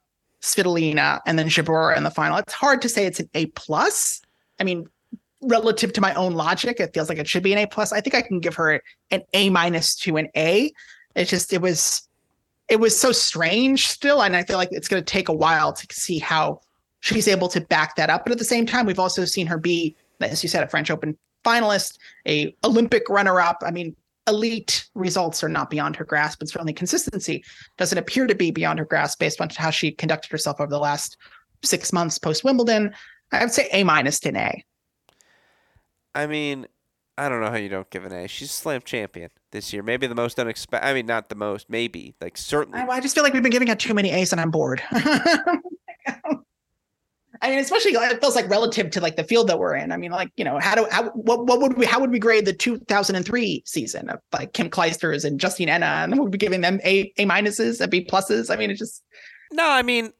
[0.41, 2.37] Svitolina, and then Jabeur in the final.
[2.37, 4.21] It's hard to say it's an A plus.
[4.59, 4.87] I mean,
[5.41, 7.91] relative to my own logic, it feels like it should be an A plus.
[7.91, 8.81] I think I can give her
[9.11, 10.71] an A minus to an A.
[11.15, 12.07] It's just it was
[12.67, 15.73] it was so strange still, and I feel like it's going to take a while
[15.73, 16.61] to see how
[16.99, 18.25] she's able to back that up.
[18.25, 20.91] But at the same time, we've also seen her be, as you said, a French
[20.91, 23.63] Open finalist, a Olympic runner up.
[23.65, 23.95] I mean,
[24.27, 27.43] elite results are not beyond her grasp, and certainly consistency
[27.77, 30.79] doesn't appear to be beyond her grasp based on how she conducted herself over the
[30.79, 31.17] last
[31.63, 32.93] six months post Wimbledon.
[33.31, 34.65] I would say A minus to an A.
[36.17, 36.65] I mean,
[37.15, 38.27] I don't know how you don't give an A.
[38.27, 39.83] She's a slam champion this year.
[39.83, 40.87] Maybe the most unexpected.
[40.87, 41.69] I mean, not the most.
[41.69, 42.79] Maybe like certainly.
[42.79, 44.81] I, I just feel like we've been giving out too many A's, and I'm bored.
[47.39, 49.91] I mean, especially it feels like relative to like the field that we're in.
[49.91, 52.17] I mean, like you know, how do how what what would we how would we
[52.17, 56.39] grade the 2003 season of like Kim Clijsters and Justine Henin, and would we be
[56.39, 58.51] giving them A A minuses, a B pluses?
[58.51, 59.03] I mean, it just.
[59.51, 60.13] No, I mean,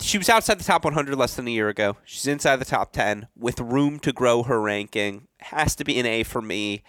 [0.00, 1.96] she was outside the top 100 less than a year ago.
[2.04, 5.28] She's inside the top 10 with room to grow her ranking.
[5.38, 6.82] Has to be an A for me.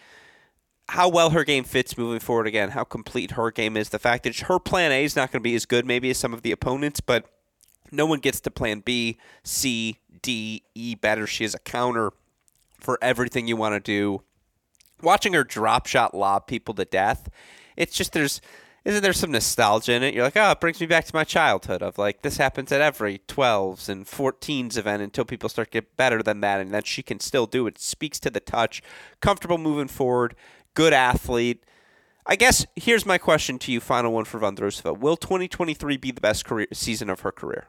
[0.89, 3.89] How well her game fits moving forward again, how complete her game is.
[3.89, 6.17] The fact that her plan A is not going to be as good maybe as
[6.17, 7.25] some of the opponents, but
[7.91, 11.27] no one gets to plan B, C, D, E better.
[11.27, 12.11] She has a counter
[12.79, 14.23] for everything you want to do.
[15.01, 17.29] Watching her drop shot lob people to death,
[17.75, 18.41] it's just there's
[18.83, 20.13] isn't there some nostalgia in it?
[20.13, 22.81] You're like, oh, it brings me back to my childhood of like this happens at
[22.81, 26.87] every 12s and 14s event until people start to get better than that, and that
[26.87, 27.77] she can still do it.
[27.77, 28.81] Speaks to the touch,
[29.19, 30.35] comfortable moving forward,
[30.73, 31.63] good athlete.
[32.25, 34.97] I guess here's my question to you, final one for Vondrousova.
[34.97, 37.67] Will 2023 be the best career season of her career?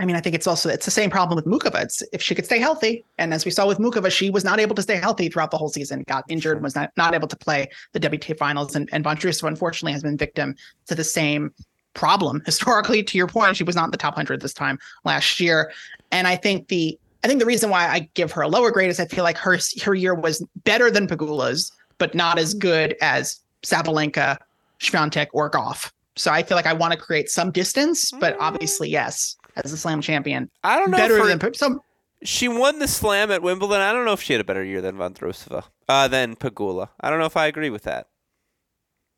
[0.00, 1.82] I mean, I think it's also it's the same problem with Muchova.
[1.82, 4.60] It's if she could stay healthy, and as we saw with Muchova, she was not
[4.60, 6.04] able to stay healthy throughout the whole season.
[6.06, 9.92] Got injured, was not not able to play the WTA finals, and and Vondrousova unfortunately
[9.92, 10.54] has been victim
[10.86, 11.52] to the same
[11.94, 13.02] problem historically.
[13.02, 15.72] To your point, she was not in the top hundred this time last year,
[16.12, 18.90] and I think the I think the reason why I give her a lower grade
[18.90, 22.60] is I feel like her her year was better than Pegula's, but not as mm-hmm.
[22.60, 24.38] good as Sabalenka,
[24.78, 25.90] Swiatek, or Gauff.
[26.14, 28.40] So I feel like I want to create some distance, but mm.
[28.40, 30.50] obviously, yes, as a slam champion.
[30.64, 30.96] I don't know.
[30.96, 31.80] Better than some.
[32.24, 33.80] She won the slam at Wimbledon.
[33.80, 36.88] I don't know if she had a better year than Vondrousova, uh, than Pegula.
[37.00, 38.08] I don't know if I agree with that.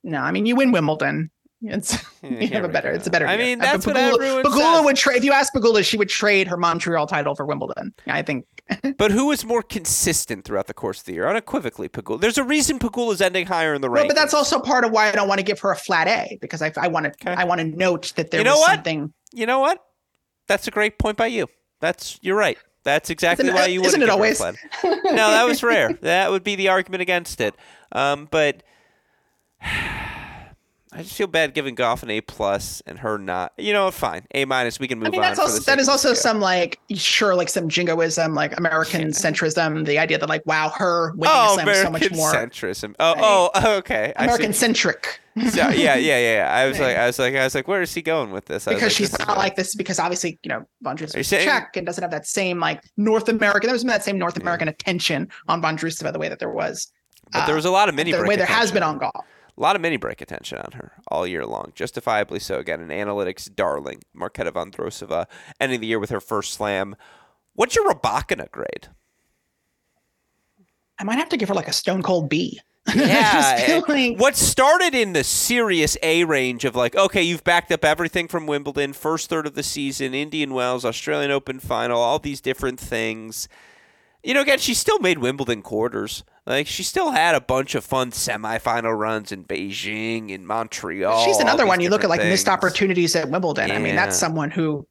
[0.03, 1.31] No, I mean you win Wimbledon.
[1.63, 2.91] It's you have a better.
[2.91, 3.27] It's a better.
[3.27, 3.45] I year.
[3.47, 4.85] mean that's Pegula, what everyone Pegula says.
[4.85, 5.17] would trade.
[5.19, 7.93] If you ask Pegula, she would trade her Montreal title for Wimbledon.
[8.07, 8.47] I think.
[8.99, 11.29] but who was more consistent throughout the course of the year?
[11.29, 12.21] Unequivocally, Pegula.
[12.21, 13.95] There's a reason Pegula is ending higher in the rankings.
[13.95, 16.07] Well, but that's also part of why I don't want to give her a flat
[16.09, 17.11] A because I, I want to.
[17.11, 17.35] Okay.
[17.35, 18.75] I want to note that there You know was what?
[18.77, 19.13] something.
[19.33, 19.85] You know what?
[20.51, 21.47] That's a great point by you.
[21.79, 22.59] That's you're right.
[22.83, 24.41] That's exactly Isn't why you isn't wouldn't it her a always?
[25.15, 25.93] No, that was rare.
[26.01, 27.55] That would be the argument against it.
[27.93, 28.65] Um, but
[30.93, 33.53] I just feel bad giving Gauff an A plus and her not.
[33.57, 34.27] You know, fine.
[34.35, 34.81] A minus.
[34.81, 36.23] We can move I mean, that's for also that is also scale.
[36.33, 39.87] some like sure like some jingoism, like American centrism.
[39.87, 42.95] The idea that like wow, her winning Oh, slam is so much more centrism.
[42.99, 44.13] Oh, oh, okay.
[44.17, 45.21] American centric.
[45.51, 46.53] So, yeah, yeah, yeah, yeah.
[46.53, 48.65] I was like, I was like, I was like, where is he going with this?
[48.65, 51.77] Because like, she's this not like this because obviously you know you is saying- Czech
[51.77, 55.29] and doesn't have that same like North American there was that same North American attention
[55.47, 56.93] on Vondrousova the way that there was
[57.33, 59.23] But there uh, was a lot of mini the way there has been on Gauff.
[59.61, 62.59] A lot of mini break attention on her all year long, justifiably so.
[62.59, 65.27] Again, an analytics darling, Marketa Vondrousova,
[65.61, 66.97] ending the year with her first slam.
[67.53, 68.89] What's your Rybakina grade?
[70.99, 72.59] I might have to give her like a stone cold B.
[72.95, 77.71] Yeah, eh, like what started in the serious A range of like, okay, you've backed
[77.71, 82.19] up everything from Wimbledon, first third of the season, Indian Wells, Australian Open final, all
[82.19, 83.47] these different things.
[84.23, 86.25] You know, again, she still made Wimbledon quarters.
[86.47, 91.25] Like she still had a bunch of fun semifinal runs in Beijing, in Montreal.
[91.25, 91.81] she's another one.
[91.81, 93.71] You look at like missed opportunities at Wimbledon.
[93.71, 94.87] I mean, that's someone who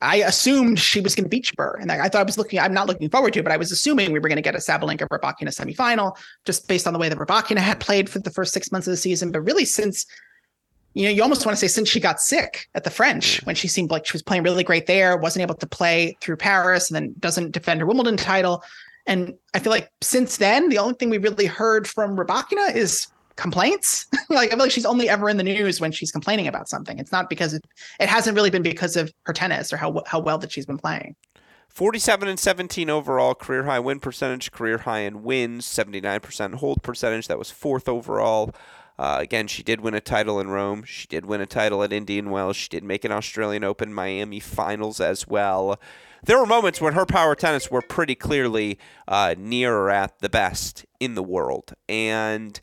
[0.00, 2.58] I assumed she was going to beat her, and I thought I was looking.
[2.58, 4.54] I'm not looking forward to, it, but I was assuming we were going to get
[4.54, 8.30] a Sabalenka Rybakina semifinal, just based on the way that Rybakina had played for the
[8.30, 9.30] first six months of the season.
[9.30, 10.04] But really, since
[10.94, 13.56] you know, you almost want to say since she got sick at the French, when
[13.56, 16.88] she seemed like she was playing really great there, wasn't able to play through Paris,
[16.88, 18.62] and then doesn't defend her Wimbledon title.
[19.06, 23.08] And I feel like since then, the only thing we really heard from Rybakina is
[23.36, 24.06] complaints.
[24.28, 26.98] like I feel like she's only ever in the news when she's complaining about something.
[26.98, 27.64] It's not because it,
[27.98, 30.78] it hasn't really been because of her tennis or how how well that she's been
[30.78, 31.16] playing.
[31.68, 37.26] 47 and 17 overall, career high win percentage, career high in wins, 79% hold percentage.
[37.26, 38.54] That was fourth overall.
[38.98, 40.84] Uh, again, she did win a title in Rome.
[40.84, 42.56] She did win a title at Indian Wells.
[42.56, 45.80] She did make an Australian Open Miami finals as well.
[46.24, 48.78] There were moments when her power tennis were pretty clearly
[49.08, 51.74] uh, near or at the best in the world.
[51.88, 52.60] And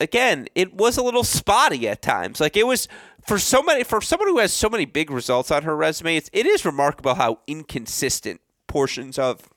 [0.00, 2.40] again, it was a little spotty at times.
[2.40, 2.88] Like it was
[3.26, 6.16] for so many for someone who has so many big results on her resume.
[6.16, 9.48] It's, it is remarkable how inconsistent portions of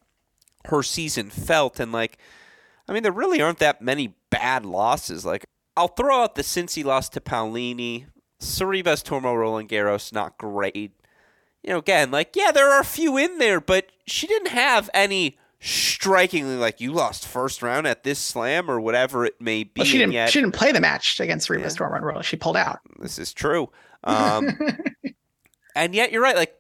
[0.65, 1.80] her season felt.
[1.80, 2.17] And like,
[2.89, 5.25] I mean, there really aren't that many bad losses.
[5.25, 5.45] Like,
[5.77, 8.05] I'll throw out the Cincy loss to Paolini,
[8.41, 10.93] Sorribes, Tormo, Roland Garros, not great.
[11.63, 14.89] You know, again, like, yeah, there are a few in there, but she didn't have
[14.93, 19.71] any strikingly like you lost first round at this slam or whatever it may be.
[19.79, 22.23] Well, she didn't yet- she didn't play the match against Reba Storm on.
[22.23, 22.79] She pulled out.
[22.99, 23.69] this is true.
[24.05, 24.57] Um,
[25.75, 26.35] and yet, you're right.
[26.37, 26.55] Like,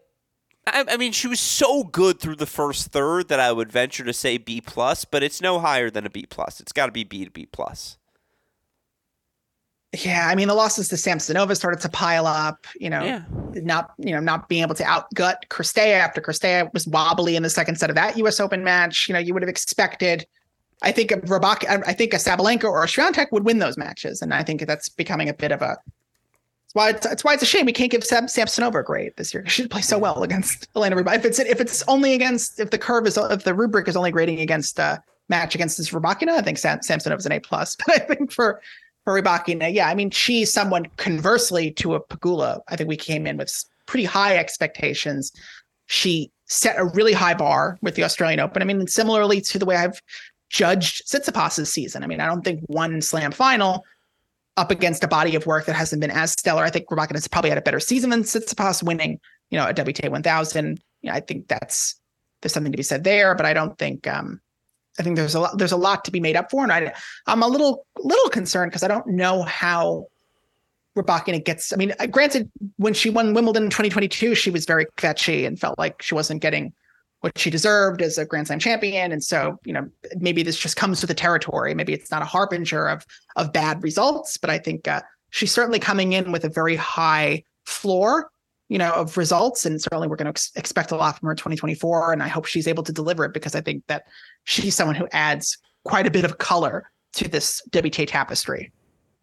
[0.67, 4.03] I, I mean, she was so good through the first third that I would venture
[4.03, 6.59] to say B plus, but it's no higher than a B plus.
[6.59, 7.97] It's got to be B to B plus.
[9.97, 12.67] Yeah, I mean the losses to Samsonova started to pile up.
[12.79, 13.23] You know, Yeah.
[13.55, 17.49] not you know not being able to outgut Cirstea after Cirstea was wobbly in the
[17.49, 18.39] second set of that U.S.
[18.39, 19.09] Open match.
[19.09, 20.27] You know, you would have expected.
[20.83, 24.21] I think a Rabak, I think a Sabalenka or a Swiatek would win those matches,
[24.21, 25.77] and I think that's becoming a bit of a.
[26.69, 29.13] It's why it's, it's why it's a shame we can't give Sam, Samsonova a grade
[29.17, 29.43] this year.
[29.47, 31.15] She played so well against Elena Rybakina.
[31.15, 34.11] If it's if it's only against if the curve is if the rubric is only
[34.11, 34.99] grading against uh
[35.29, 37.75] match against this Rybakina, I think Sam, Samsonova's an A plus.
[37.85, 38.61] But I think for
[39.03, 42.59] for Rybakina, yeah, I mean she's someone conversely to a Pegula.
[42.67, 45.31] I think we came in with pretty high expectations.
[45.87, 48.61] She set a really high bar with the Australian Open.
[48.61, 49.99] I mean, similarly to the way I've
[50.49, 52.03] judged Tsitsipas's season.
[52.03, 53.83] I mean, I don't think one slam final
[54.59, 56.63] up against a body of work that hasn't been as stellar.
[56.63, 59.73] I think Rybakina has probably had a better season than Tsitsipas winning, you know, a
[59.73, 60.83] WTA 1000.
[61.01, 61.95] You know, I think that's
[62.41, 64.41] there's something to be said there, but I don't think um,
[64.99, 66.93] I think there's a lot there's a lot to be made up for, and I
[67.25, 70.07] I'm a little little concerned because I don't know how
[70.97, 71.71] Rybakina gets.
[71.71, 75.57] I mean, uh, granted, when she won Wimbledon in 2022, she was very fetchy and
[75.57, 76.73] felt like she wasn't getting
[77.21, 80.75] what she deserved as a Grand Slam champion, and so you know maybe this just
[80.75, 81.73] comes with the territory.
[81.73, 83.05] Maybe it's not a harbinger of
[83.35, 87.43] of bad results, but I think uh, she's certainly coming in with a very high
[87.65, 88.31] floor
[88.69, 89.65] you know, of results.
[89.65, 92.13] And certainly we're going to ex- expect a lot from her 2024.
[92.13, 94.05] And I hope she's able to deliver it because I think that
[94.43, 98.71] she's someone who adds quite a bit of color to this WTA tapestry.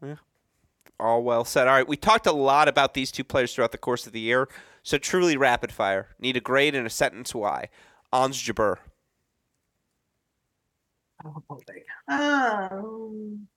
[0.03, 0.17] Yeah.
[0.99, 1.69] All well said.
[1.69, 1.89] All right.
[1.89, 4.49] We talked a lot about these two players throughout the course of the year.
[4.83, 6.09] So truly rapid fire.
[6.19, 7.69] Need a grade and a sentence why.
[8.13, 8.77] Ons Jabeur.
[12.09, 13.49] Um,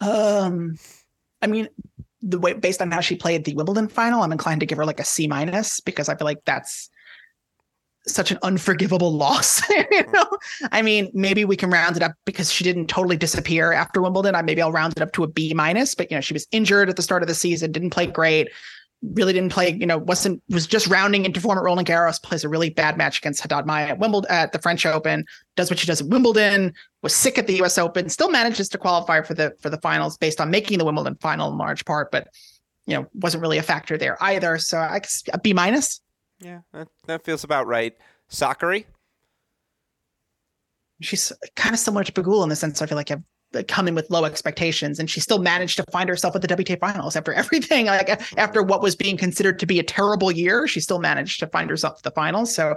[0.00, 0.78] um,
[1.40, 1.68] I mean,
[2.22, 4.84] the way based on how she played the Wimbledon final, I'm inclined to give her
[4.84, 6.90] like a C minus because I feel like that's
[8.06, 9.68] such an unforgivable loss.
[9.90, 10.26] you know,
[10.72, 14.34] I mean, maybe we can round it up because she didn't totally disappear after Wimbledon.
[14.34, 15.94] I maybe I'll round it up to a B minus.
[15.94, 18.48] But you know, she was injured at the start of the season, didn't play great,
[19.02, 19.72] really didn't play.
[19.72, 22.22] You know, wasn't was just rounding into form at Roland Garros.
[22.22, 25.24] Plays a really bad match against Haddad Maia at Wimbledon at the French Open.
[25.56, 26.72] Does what she does at Wimbledon.
[27.02, 27.78] Was sick at the U.S.
[27.78, 28.08] Open.
[28.08, 31.50] Still manages to qualify for the for the finals based on making the Wimbledon final
[31.50, 32.28] in large part, but
[32.86, 34.58] you know wasn't really a factor there either.
[34.58, 36.00] So I guess a B minus.
[36.40, 37.94] Yeah, that, that feels about right.
[38.30, 38.84] Sakkari?
[41.00, 43.22] She's kind of similar to Pegula in the sense I feel like I've
[43.68, 46.78] come in with low expectations and she still managed to find herself at the WTA
[46.78, 50.80] finals after everything like after what was being considered to be a terrible year she
[50.80, 52.76] still managed to find herself at the finals so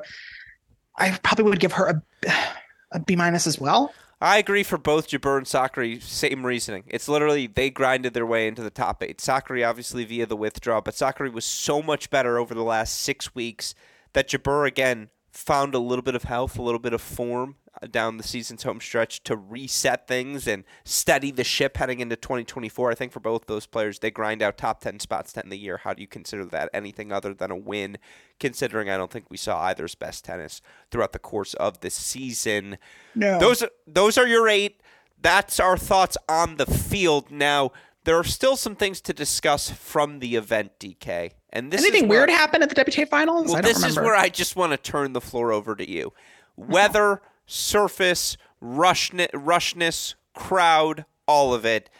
[0.97, 2.31] I probably would give her a
[2.91, 6.01] a B minus as well I agree for both Jabeur and Sakkari.
[6.01, 6.83] Same reasoning.
[6.87, 9.19] It's literally they grinded their way into the top eight.
[9.19, 13.33] Sakkari obviously via the withdrawal, but Sakkari was so much better over the last six
[13.33, 13.73] weeks
[14.13, 17.87] that Jabeur again found a little bit of health, a little bit of form uh,
[17.87, 22.91] down the season's home stretch to reset things and steady the ship heading into 2024.
[22.91, 25.57] I think for both those players, they grind out top 10 spots to end the
[25.57, 25.77] year.
[25.77, 27.97] How do you consider that anything other than a win,
[28.39, 32.77] considering I don't think we saw either's best tennis throughout the course of the season?
[33.13, 33.39] No.
[33.39, 34.81] Those, those are your eight.
[35.21, 37.29] That's our thoughts on the field.
[37.29, 37.71] Now,
[38.09, 41.29] there are still some things to discuss from the event, DK.
[41.51, 43.51] And this anything weird happened at the WTA finals?
[43.51, 44.01] Well, this remember.
[44.01, 46.11] is where I just want to turn the floor over to you.
[46.55, 51.91] Weather, surface, rushness, rushness, crowd, all of it.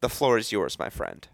[0.00, 1.28] The floor is yours, my friend.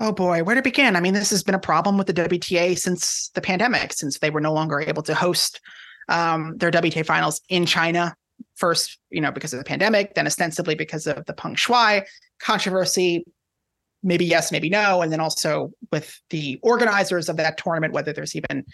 [0.00, 0.96] Oh boy, where to begin?
[0.96, 4.30] I mean, this has been a problem with the WTA since the pandemic, since they
[4.30, 5.60] were no longer able to host
[6.08, 8.16] um, their WTA finals in China.
[8.56, 12.04] First, you know, because of the pandemic, then ostensibly because of the Peng Shuai
[12.40, 13.24] controversy,
[14.02, 15.02] maybe yes, maybe no.
[15.02, 18.64] And then also with the organizers of that tournament, whether there's even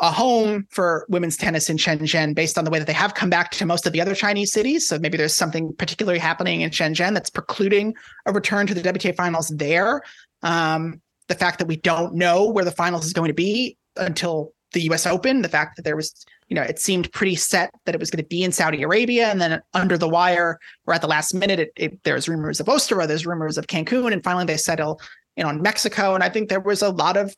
[0.00, 3.30] a home for women's tennis in Shenzhen based on the way that they have come
[3.30, 4.88] back to most of the other Chinese cities.
[4.88, 7.94] So maybe there's something particularly happening in Shenzhen that's precluding
[8.26, 10.02] a return to the WTA finals there.
[10.42, 14.52] Um, the fact that we don't know where the finals is going to be until
[14.74, 17.94] the US Open, the fact that there was you know, it seemed pretty set that
[17.94, 21.00] it was going to be in Saudi Arabia, and then under the wire, or at
[21.00, 24.44] the last minute, it, it, there's rumors of Astana, there's rumors of Cancun, and finally
[24.44, 25.00] they settle
[25.36, 26.14] in on Mexico.
[26.14, 27.34] And I think there was a lot of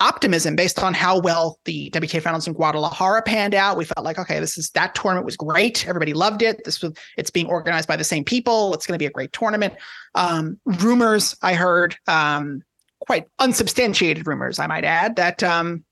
[0.00, 3.76] optimism based on how well the WTA finals in Guadalajara panned out.
[3.76, 5.86] We felt like, okay, this is that tournament was great.
[5.86, 6.62] Everybody loved it.
[6.64, 8.74] This was it's being organized by the same people.
[8.74, 9.74] It's going to be a great tournament.
[10.14, 12.62] Um, rumors I heard, um,
[13.00, 15.84] quite unsubstantiated rumors, I might add, that um,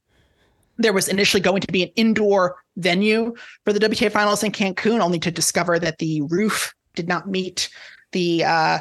[0.81, 5.01] there was initially going to be an indoor venue for the WTA finals in Cancun,
[5.01, 7.68] only to discover that the roof did not meet
[8.12, 8.78] the uh,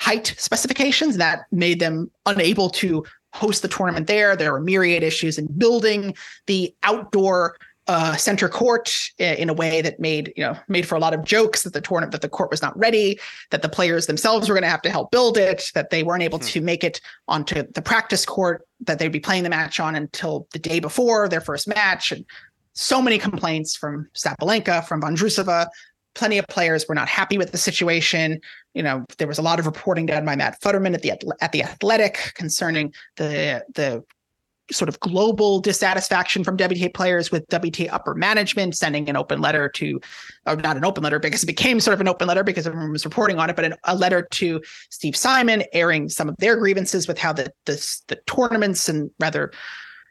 [0.00, 1.18] height specifications.
[1.18, 4.34] That made them unable to host the tournament there.
[4.34, 6.14] There were myriad issues in building
[6.46, 7.56] the outdoor
[7.88, 11.24] uh, center court in a way that made you know made for a lot of
[11.24, 13.18] jokes that the tournament that the court was not ready,
[13.50, 16.22] that the players themselves were going to have to help build it, that they weren't
[16.22, 16.44] able hmm.
[16.44, 20.46] to make it onto the practice court that they'd be playing the match on until
[20.52, 22.24] the day before their first match, and
[22.74, 25.66] so many complaints from Sabalenka, from Vondrousova.
[26.14, 28.40] Plenty of players were not happy with the situation.
[28.74, 31.52] You know, there was a lot of reporting done by Matt Futterman at the at
[31.52, 34.04] the Athletic concerning the the
[34.72, 39.68] sort of global dissatisfaction from WTA players with WTA upper management, sending an open letter
[39.68, 40.00] to,
[40.46, 42.92] or not an open letter because it became sort of an open letter because everyone
[42.92, 44.60] was reporting on it, but an, a letter to
[44.90, 49.52] Steve Simon airing some of their grievances with how the the, the tournaments and rather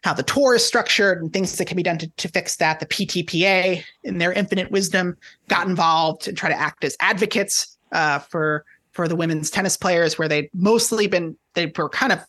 [0.04, 2.80] how the tour is structured and things that can be done to, to fix that.
[2.80, 5.16] The PTPA, in their infinite wisdom,
[5.48, 10.20] got involved and try to act as advocates uh, for for the women's tennis players,
[10.20, 12.20] where they'd mostly been they were kind of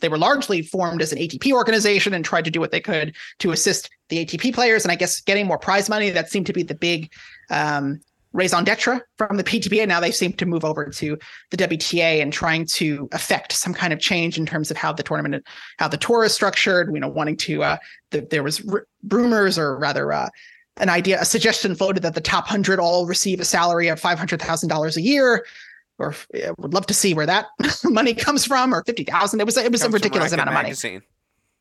[0.00, 3.14] they were largely formed as an ATP organization and tried to do what they could
[3.40, 4.84] to assist the ATP players.
[4.84, 7.12] And I guess getting more prize money that seemed to be the big
[7.50, 8.00] um,
[8.32, 9.86] raison d'etre from the PTPA.
[9.86, 11.18] Now they seem to move over to
[11.50, 15.02] the WTA and trying to affect some kind of change in terms of how the
[15.02, 15.44] tournament,
[15.78, 16.92] how the tour is structured.
[16.92, 17.62] You know, wanting to.
[17.62, 17.76] Uh,
[18.10, 20.28] the, there was r- rumors, or rather, uh,
[20.78, 24.18] an idea, a suggestion floated that the top hundred all receive a salary of five
[24.18, 25.44] hundred thousand dollars a year.
[25.98, 26.14] Or
[26.58, 27.46] would love to see where that
[27.84, 29.40] money comes from, or fifty thousand.
[29.40, 30.68] It was it was a ridiculous amount of money.
[30.68, 31.02] Magazine.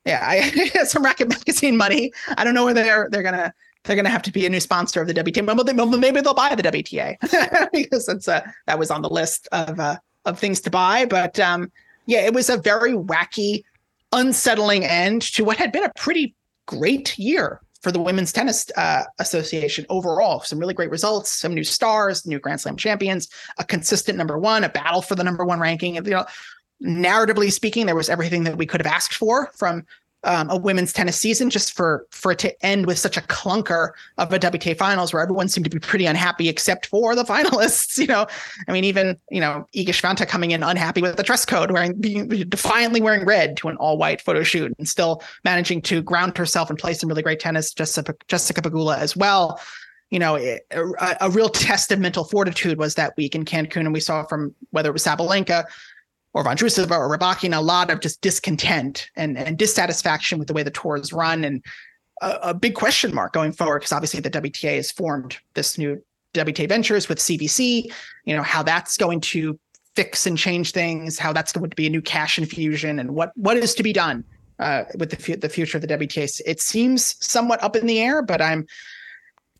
[0.06, 2.12] Yeah, I, some Racquet Magazine money.
[2.38, 3.54] I don't know where they're they're gonna
[3.84, 6.00] they're going to have to be a new sponsor of the WTA.
[6.00, 9.98] Maybe they'll buy the WTA because that's uh, that was on the list of uh,
[10.26, 11.06] of things to buy.
[11.06, 11.72] But um,
[12.06, 13.64] yeah, it was a very wacky,
[14.12, 16.36] unsettling end to what had been a pretty
[16.68, 20.42] great year for the Women's Tennis uh, Association overall.
[20.42, 23.28] Some really great results, some new stars, new Grand Slam champions,
[23.58, 25.96] a consistent number one, a battle for the number one ranking.
[25.96, 26.26] You know,
[26.84, 29.86] narratively speaking, there was everything that we could have asked for from
[30.24, 33.92] um, a women's tennis season just for for it to end with such a clunker
[34.18, 37.98] of a WTA finals where everyone seemed to be pretty unhappy except for the finalists.
[37.98, 38.28] You know,
[38.68, 42.00] I mean, even you know Iga Swiatek coming in unhappy with the dress code, wearing
[42.00, 46.38] being defiantly wearing red to an all white photo shoot, and still managing to ground
[46.38, 47.74] herself and play some really great tennis.
[47.74, 49.60] Jessica Jessica Pegula as well.
[50.12, 50.60] You know, a,
[51.22, 54.54] a real test of mental fortitude was that week in Cancun, and we saw from
[54.72, 55.64] whether it was Sabalenka
[56.34, 60.54] or von Vondrousova or Rybakina, a lot of just discontent and, and dissatisfaction with the
[60.54, 61.64] way the tour is run and
[62.22, 66.02] a, a big question mark going forward because obviously the WTA has formed this new
[66.34, 67.92] WTA Ventures with CVC,
[68.26, 69.60] you know, how that's going to
[69.96, 73.32] fix and change things, how that's going to be a new cash infusion and what
[73.36, 74.24] what is to be done
[74.60, 76.40] uh, with the, the future of the WTA.
[76.46, 78.66] It seems somewhat up in the air, but I'm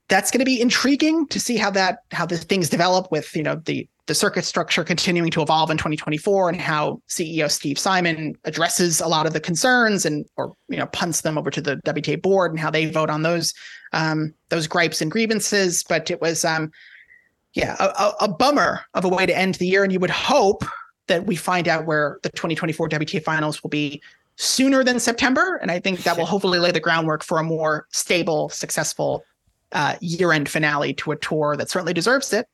[0.08, 3.44] that's going to be intriguing to see how that how the things develop with you
[3.44, 8.36] know the the circuit structure continuing to evolve in 2024 and how CEO Steve Simon
[8.44, 11.78] addresses a lot of the concerns and or you know punts them over to the
[11.86, 13.54] WTA board and how they vote on those
[13.94, 15.86] um, those gripes and grievances.
[15.88, 16.72] But it was um,
[17.54, 20.66] yeah a, a bummer of a way to end the year, and you would hope
[21.08, 24.02] that we find out where the 2024 WTA finals will be
[24.36, 27.88] sooner than September, and I think that will hopefully lay the groundwork for a more
[27.92, 29.24] stable, successful
[29.72, 32.46] uh, year-end finale to a tour that certainly deserves it.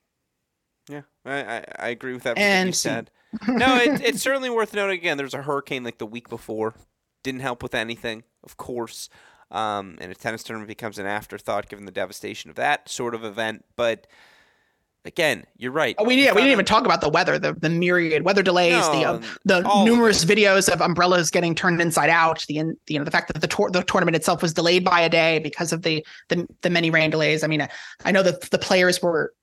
[0.89, 3.11] Yeah, I, I, agree with everything and you said.
[3.47, 4.97] no, it, it's certainly worth noting.
[4.97, 6.75] Again, there's a hurricane like the week before,
[7.23, 9.09] didn't help with anything, of course.
[9.51, 13.23] Um, and a tennis tournament becomes an afterthought given the devastation of that sort of
[13.23, 13.65] event.
[13.75, 14.07] But
[15.05, 15.95] again, you're right.
[15.97, 18.73] Oh, we, yeah, we didn't even talk about the weather, the, the myriad weather delays,
[18.73, 23.03] no, the uh, the numerous videos of umbrellas getting turned inside out, the you know
[23.03, 25.81] the fact that the tour, the tournament itself was delayed by a day because of
[25.81, 27.43] the the, the many rain delays.
[27.43, 27.69] I mean, I,
[28.05, 29.33] I know that the players were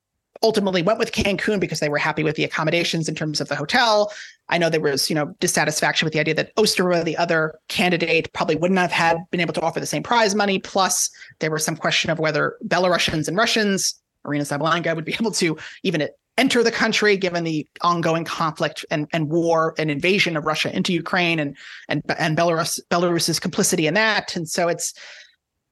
[0.44, 3.56] ultimately went with Cancun because they were happy with the accommodations in terms of the
[3.56, 4.12] hotel.
[4.50, 8.32] I know there was, you know, dissatisfaction with the idea that Osterova, the other candidate,
[8.34, 10.58] probably wouldn't have had been able to offer the same prize money.
[10.58, 15.32] Plus, there was some question of whether Belarusians and Russians Aryna Sabalenka would be able
[15.32, 20.44] to even enter the country given the ongoing conflict and, and war and invasion of
[20.44, 21.56] Russia into Ukraine and
[21.88, 24.34] and and Belarus Belarus's complicity in that.
[24.36, 24.94] And so it's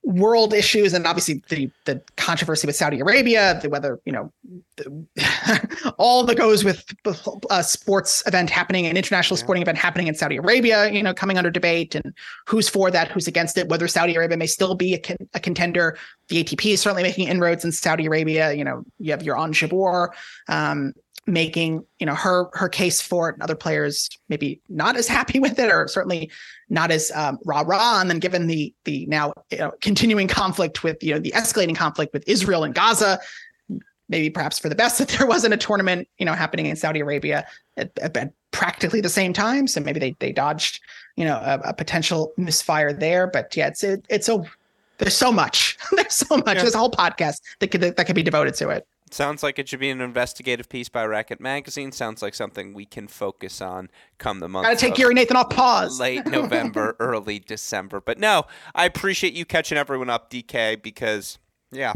[0.05, 4.33] world issues and obviously the the controversy with Saudi Arabia, the whether you know
[4.77, 7.15] the, all that goes with a
[7.51, 9.43] uh, sports event happening, an international yeah.
[9.43, 12.13] sporting event happening in Saudi Arabia, you know, coming under debate and
[12.47, 15.41] who's for that, who's against it, whether Saudi Arabia may still be a, con- a
[15.41, 15.97] contender.
[16.29, 18.53] The ATP is certainly making inroads in Saudi Arabia.
[18.53, 20.09] You know, you have your Ons Jabeur.
[20.49, 20.95] Um,
[21.27, 25.39] making you know her her case for it and other players maybe not as happy
[25.39, 26.31] with it or certainly
[26.69, 30.83] not as um, rah rah and then given the the now you know, continuing conflict
[30.83, 33.21] with you know the escalating conflict with Israel and Gaza
[34.09, 37.01] maybe perhaps for the best that there wasn't a tournament you know happening in Saudi
[37.01, 37.47] Arabia
[37.77, 39.67] at, at practically the same time.
[39.67, 40.81] So maybe they they dodged
[41.17, 43.27] you know a, a potential misfire there.
[43.27, 44.47] But yeah it's it, it's so
[44.99, 45.77] there's so much.
[45.93, 46.47] There's so much.
[46.47, 46.63] Yeah.
[46.63, 49.69] there's a whole podcast that could that could be devoted to it Sounds like it
[49.69, 51.93] should be an investigative piece by Racquet Magazine.
[51.93, 54.67] Sounds like something we can focus on come the month.
[54.67, 56.01] Gotta take Gary Nathan off pause.
[56.01, 58.01] Late November, early December.
[58.01, 58.45] But no,
[58.75, 61.39] I appreciate you catching everyone up, DK, because
[61.71, 61.93] yeah,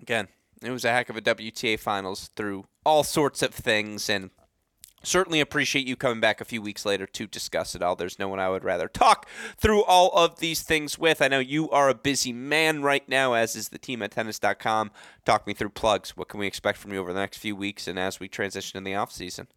[0.00, 0.28] again,
[0.62, 4.30] it was a heck of a WTA finals through all sorts of things and
[5.02, 7.96] certainly appreciate you coming back a few weeks later to discuss it all.
[7.96, 11.22] There's no one I would rather talk through all of these things with.
[11.22, 14.90] I know you are a busy man right now, as is the team at tennis.com.
[15.24, 16.16] Talk me through plugs.
[16.16, 18.78] What can we expect from you over the next few weeks and as we transition
[18.78, 19.48] in the off season?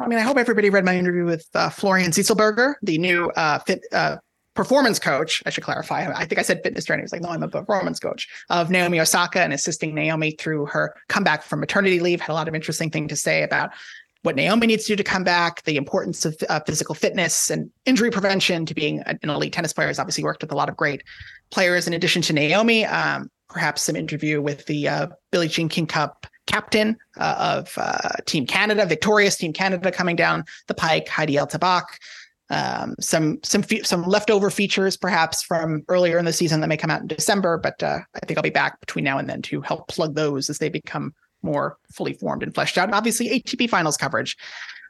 [0.00, 3.60] I mean, I hope everybody read my interview with uh, Florian Zitzelsberger, the new uh,
[3.60, 4.16] fit, uh,
[4.54, 5.42] performance coach.
[5.46, 6.06] I should clarify.
[6.14, 7.02] I think I said fitness trainer.
[7.02, 10.94] He's like, no, I'm a performance coach of Naomi Osaka and assisting Naomi through her
[11.08, 12.20] comeback from maternity leave.
[12.20, 13.70] Had a lot of interesting thing to say about
[14.24, 17.70] what Naomi needs to do to come back, the importance of uh, physical fitness and
[17.84, 19.88] injury prevention to being an elite tennis player.
[19.88, 21.02] Has obviously worked with a lot of great
[21.50, 22.86] players in addition to Naomi.
[22.86, 28.16] Um, perhaps some interview with the uh, Billie Jean King Cup captain uh, of uh,
[28.24, 31.84] Team Canada, victorious Team Canada coming down the pike, Heidi El Tabakh.
[32.48, 36.76] Um, some some fe- some leftover features perhaps from earlier in the season that may
[36.78, 39.42] come out in December, but uh, I think I'll be back between now and then
[39.42, 41.14] to help plug those as they become
[41.44, 42.88] more fully formed and fleshed out.
[42.88, 44.36] And obviously ATP finals coverage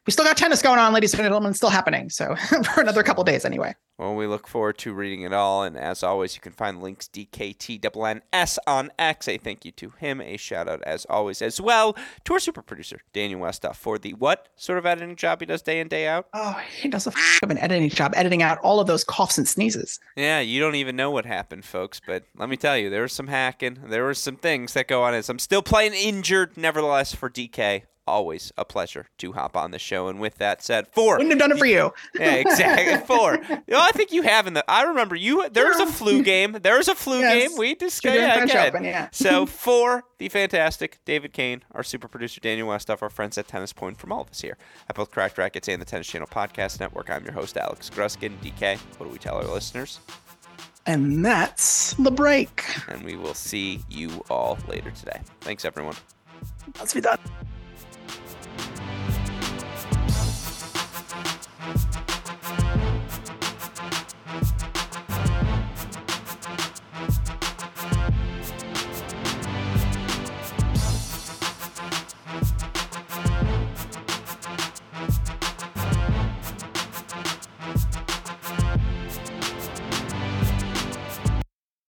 [0.06, 2.10] we still got tennis going on, ladies and gentlemen, still happening.
[2.10, 2.36] So
[2.74, 3.74] for another couple days anyway.
[3.96, 5.62] Well, we look forward to reading it all.
[5.62, 9.28] And as always, you can find links DKTNNS on X.
[9.28, 10.20] A thank you to him.
[10.20, 14.12] A shout out, as always, as well to our super producer, Daniel Westoff, for the
[14.14, 16.26] what sort of editing job he does day in, day out?
[16.34, 19.38] Oh, he does a f- of an editing job, editing out all of those coughs
[19.38, 20.00] and sneezes.
[20.16, 22.00] Yeah, you don't even know what happened, folks.
[22.04, 23.78] But let me tell you, there was some hacking.
[23.86, 27.84] There were some things that go on as I'm still playing injured, nevertheless, for DK
[28.06, 30.08] always a pleasure to hop on the show.
[30.08, 31.92] And with that said, four wouldn't have done it for you.
[32.18, 33.06] yeah, exactly.
[33.16, 33.34] Four.
[33.34, 34.68] You know, I think you have in the.
[34.70, 35.48] I remember you.
[35.50, 36.58] There was a flu game.
[36.62, 37.48] There was a flu yes.
[37.48, 37.58] game.
[37.58, 38.16] We discussed.
[38.16, 39.08] Yeah, Open, yeah.
[39.12, 43.72] so for the fantastic David Kane, our super producer Daniel Westoff, our friends at Tennis
[43.72, 44.56] Point, from all of us here
[44.88, 47.10] at both Cracked Racquets and the Tennis Channel Podcast Network.
[47.10, 48.36] I'm your host Alex Gruskin.
[48.38, 50.00] DK, what do we tell our listeners?
[50.86, 52.64] And that's the break.
[52.88, 55.20] And we will see you all later today.
[55.40, 55.96] Thanks, everyone.
[56.78, 57.18] Let's be done.
[58.56, 59.03] Thank you.